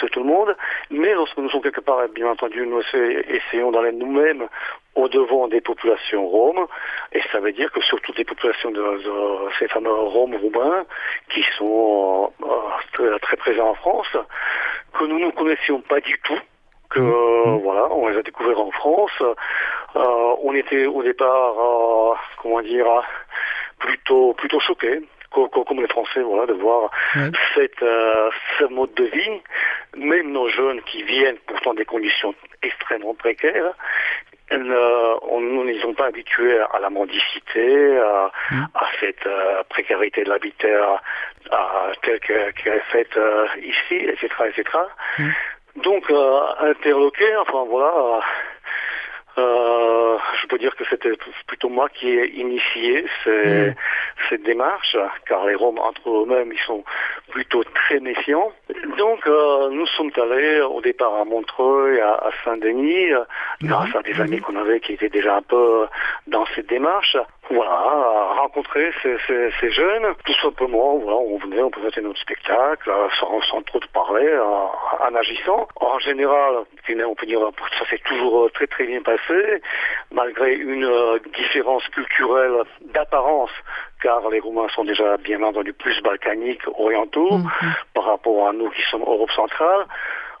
[0.00, 0.54] c'est tout le monde.
[0.90, 4.48] Mais lorsque nous sommes quelque part, bien entendu, nous essa- essayons d'aller nous-mêmes
[4.94, 6.66] au devant des populations roms,
[7.12, 10.84] et ça veut dire que surtout des populations de, de ces fameux roms roumains
[11.30, 12.46] qui sont euh,
[12.92, 14.16] très, très présents en France,
[14.98, 16.38] que nous ne connaissions pas du tout,
[16.90, 19.20] que euh, voilà, on les a découverts en France.
[19.20, 22.86] Euh, on était au départ, euh, comment dire,
[23.80, 25.00] plutôt plutôt choqués,
[25.30, 26.90] comme les Français, voilà, de voir
[27.54, 29.40] cette, euh, ce mode de vie.
[29.96, 33.72] Même nos jeunes qui viennent pourtant des conditions extrêmement précaires,
[34.52, 38.64] euh, on- nous ne les ont pas habitués à la mendicité, à, Mm.
[38.74, 41.02] à cette euh, précarité de l'habitat
[41.50, 44.78] à, telle que- qu'elle est faite euh, ici, etc., etc.
[45.18, 45.28] Mm.
[45.82, 48.20] Donc, euh, interloqué, enfin voilà,
[49.38, 51.12] euh, je peux dire que c'était
[51.46, 53.74] plutôt moi qui ai initié ces- Mm.
[54.28, 54.96] cette démarche,
[55.28, 56.84] car les Roms entre eux-mêmes, ils sont
[57.30, 58.52] plutôt très méfiants.
[58.98, 63.24] Donc, euh, nous sommes allés au départ à Montreuil, à, à Saint-Denis, euh,
[63.62, 65.86] grâce à des amis qu'on avait qui étaient déjà un peu
[66.26, 67.16] dans cette démarche.
[67.48, 72.18] Voilà, à rencontrer ces, ces- ces jeunes, tout simplement, voilà, on venait, on présentait notre
[72.18, 75.68] spectacle, euh, sans, sans trop de parler, euh, en agissant.
[75.76, 76.64] En général,
[77.06, 77.38] on peut dire,
[77.78, 79.62] ça s'est toujours euh, très très bien passé,
[80.10, 80.90] malgré une
[81.36, 83.50] différence culturelle d'apparence,
[84.02, 87.48] car les Roumains sont déjà bien entendu plus balkaniques, orientaux, Mhm.
[87.94, 89.86] par rapport à nous qui sommes Europe centrale.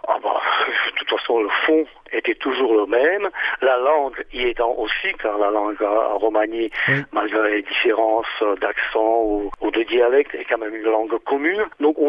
[0.08, 0.40] Ah bah,
[0.86, 3.28] de toute façon, le fond était toujours le même.
[3.62, 7.02] La langue y étant aussi, car la langue en Roumanie, Oui.
[7.12, 11.64] malgré les différences d'accent ou, ou de dialecte, est quand même une langue commune.
[11.80, 12.06] Donc on,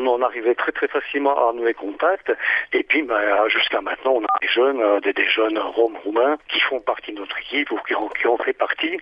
[0.00, 2.32] on en arrivait très très facilement à nouer contact.
[2.72, 6.36] Et puis bah, jusqu'à maintenant, on a des jeunes, euh, des, des jeunes roms roumains
[6.48, 8.98] qui font partie de notre équipe ou qui ont, qui ont fait partie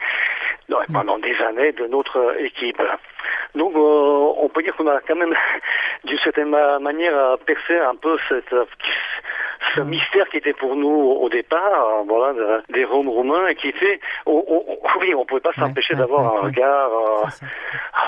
[0.69, 2.81] non, pendant des années de notre équipe.
[3.55, 5.35] Donc euh, on peut dire qu'on a quand même
[6.05, 8.65] d'une certaine ma- manière percé un peu cette, euh,
[9.75, 10.89] ce mystère qui était pour nous
[11.25, 13.73] au départ, euh, voilà, de- des Roms roumains et qui
[14.27, 17.27] on- on- oui, on pouvait pas s'empêcher ouais, d'avoir ouais, un regard euh,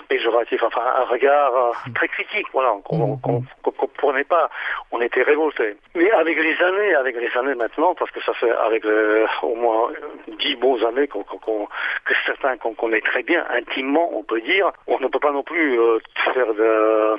[0.08, 4.48] péjoratif, enfin un regard euh, très critique, voilà, qu'on qu'on- qu'on comprenait pas.
[4.92, 5.76] On était révoltés.
[5.94, 9.54] Mais avec les années, avec les années maintenant, parce que ça fait avec le- au
[9.54, 9.90] moins
[10.38, 14.98] dix bons années qu'on- que certains qu'on connaît très bien, intimement, on peut dire, on
[14.98, 15.98] ne peut pas non plus euh,
[16.34, 17.14] faire de,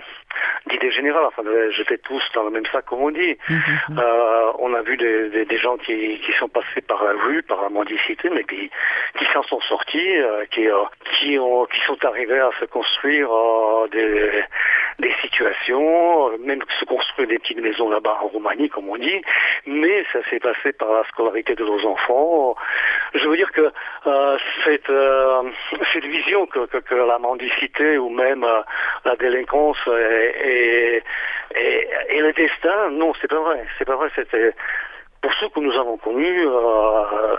[0.68, 3.38] d'idée générale, enfin jeter tous dans le même sac, comme on dit.
[3.50, 4.00] Mhm.
[4.00, 7.42] Euh, on a vu des, des- des gens qui, qui sont passés par la rue,
[7.44, 8.70] par la mendicité, mais qui,
[9.18, 10.84] qui s'en sont sortis, euh, qui, euh,
[11.20, 13.30] qui, ont, qui sont arrivés à se construire
[13.92, 14.44] des,
[15.02, 19.22] des situations, euh, même se construire des petites maisons là-bas en Roumanie, comme on dit,
[19.66, 22.56] mais ça s'est passé par la scolarité de nos enfants.
[23.14, 23.72] Je veux dire que
[24.08, 25.44] euh, cette, euh,
[25.94, 26.62] cette vision que,
[26.94, 28.46] la mendicité ou même
[29.06, 31.04] la délinquance et, et,
[31.56, 33.66] et, et le destin, non, c'est pas vrai.
[33.78, 34.10] C'est pas vrai.
[34.16, 34.54] C'était
[35.22, 37.38] pour ceux que nous avons connus, euh,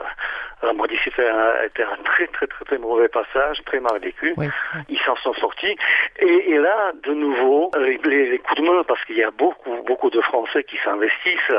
[0.63, 4.35] la mendicité a été un très très très très mauvais passage, très mal vécu.
[4.37, 4.47] Oui.
[4.89, 5.77] Ils s'en sont sortis.
[6.21, 9.83] Et, et là, de nouveau, les, les- coups de main, parce qu'il y a beaucoup
[9.85, 11.55] beaucoup de Français qui s'investissent,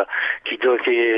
[0.46, 0.68] qui, qui,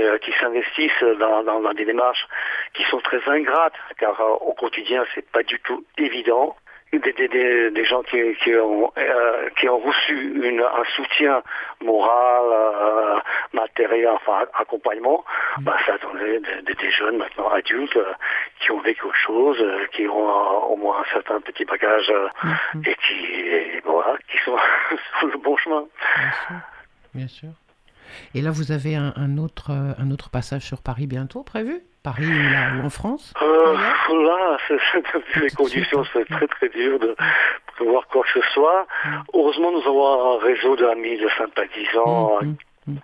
[0.03, 2.25] euh, qui s'investissent dans, dans, dans des démarches
[2.73, 6.55] qui sont très ingrates, car euh, au quotidien, c'est pas du tout évident
[6.93, 10.13] des, des, gens qui, qui, ont, euh, qui ont reçu
[10.43, 11.41] une, un soutien
[11.83, 13.19] moral, euh,
[13.53, 15.25] matériel, enfin accompagnement,
[15.59, 18.13] bah, ça attendait des, jeunes maintenant adultes euh,
[18.59, 22.11] qui ont vécu autre chose, qui ont au moins un certain petit bagage
[22.43, 22.83] Mhm.
[22.85, 24.57] et qui, et voilà, qui sont
[25.19, 25.85] sur le bon chemin.
[26.15, 26.55] Bien sûr.
[27.13, 27.49] Bien sûr.
[28.33, 31.81] Et là, vous avez un, un autre, euh, un autre passage sur Paris bientôt prévu?
[32.03, 33.33] Paris ou, là, ou en France?
[33.41, 34.57] Euh, là,
[35.33, 37.15] vu les conditions, c'est très très dur de
[37.75, 38.85] prévoir quoi que ce soit.
[39.05, 39.09] Mm.
[39.33, 42.39] Heureusement, nous avons un réseau d'amis, de sympathisants
[42.87, 42.99] Mhm.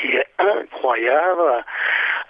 [0.00, 1.64] qui est incroyable.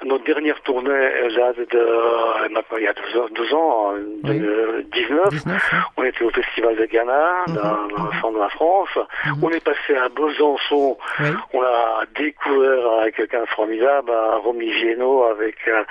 [0.04, 3.88] Notre dernière tournée elle date de euh, maintenant il y a deux, ans- deux ans,
[3.88, 4.20] en Oui.
[4.24, 5.28] 2019.
[5.30, 5.76] 19, hein.
[5.96, 8.10] On était au Festival de Ghana, Mhm, dans, dans mhm.
[8.12, 8.88] le centre de la France.
[9.26, 9.32] Mhm.
[9.44, 10.98] On est passé à Besançon.
[11.20, 11.26] Oui.
[11.54, 15.82] On a découvert avec quelqu'un de formidable, un Romy Gieno, avec euh,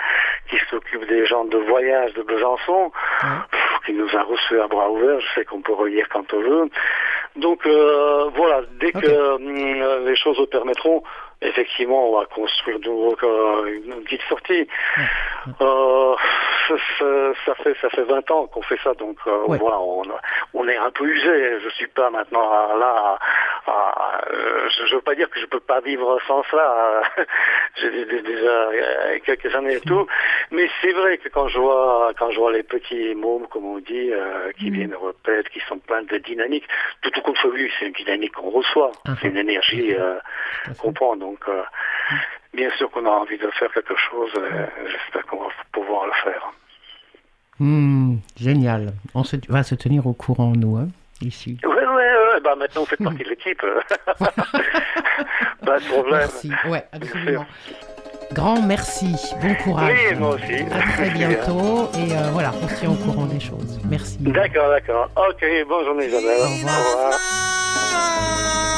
[0.50, 2.92] qui s'occupe des gens de voyage de Besançon,
[3.86, 5.20] qui nous a reçus à bras ouverts.
[5.20, 6.70] Je sais qu'on peut relire quand on veut.
[7.36, 11.04] Donc euh, voilà, dès que les choses le permettront,
[11.48, 14.68] effectivement, on va construire de nouveau euh, une petite sortie.
[15.62, 16.16] Euh,
[16.68, 19.58] ça, ça- ça fait ça fait 20 ans qu'on fait ça, donc euh, Ouais.
[19.60, 20.02] voilà, on,
[20.54, 21.60] on est un peu usé.
[21.60, 23.18] Je suis pas maintenant là.
[23.68, 27.02] à- à- euh, je, je veux pas dire que je peux pas vivre sans cela.
[27.78, 28.70] J'ai dé- dé- déjà
[29.26, 30.08] quelques années et tout,
[30.52, 33.80] mais c'est vrai que quand je vois quand je vois les petits mômes, comme on
[33.80, 34.12] dit,
[34.58, 34.74] qui Mhm.
[34.76, 36.68] viennent répètent, qui sont pleins de dynamique,
[37.02, 37.22] tout au
[37.52, 39.16] lui, c'est une dynamique qu'on reçoit, Mhm.
[39.22, 40.22] c'est une énergie à
[40.70, 40.78] fait.
[40.80, 41.16] qu'on prend.
[41.16, 41.64] Donc, euh,
[42.54, 44.32] bien sûr qu'on a envie de faire quelque chose.
[44.36, 46.52] et J'espère qu'on va pouvoir le faire.
[47.60, 48.94] Hmm, génial.
[49.14, 50.88] On se- va se tenir au courant, nous, hein,
[51.22, 51.58] ici.
[51.64, 52.42] Ouais, ouais, ouais.
[52.44, 53.62] Bah maintenant, vous faites partie de l'équipe.
[55.66, 56.20] pas de problème.
[56.20, 56.52] Merci.
[56.68, 57.46] Ouais, absolument.
[58.34, 59.16] Grand merci.
[59.42, 59.98] Bon courage.
[60.10, 60.54] Oui, moi aussi.
[60.72, 61.90] À très bientôt.
[61.96, 63.80] Et euh, voilà, on se tient au courant des choses.
[63.90, 64.18] Merci.
[64.20, 65.10] D'accord, d'accord.
[65.16, 66.42] Ok, bonne journée Isabelle.
[66.42, 66.80] Au revoir.
[66.80, 68.75] Au revoir.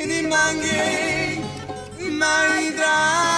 [0.00, 1.42] in the monkey,
[1.98, 3.37] in my dress.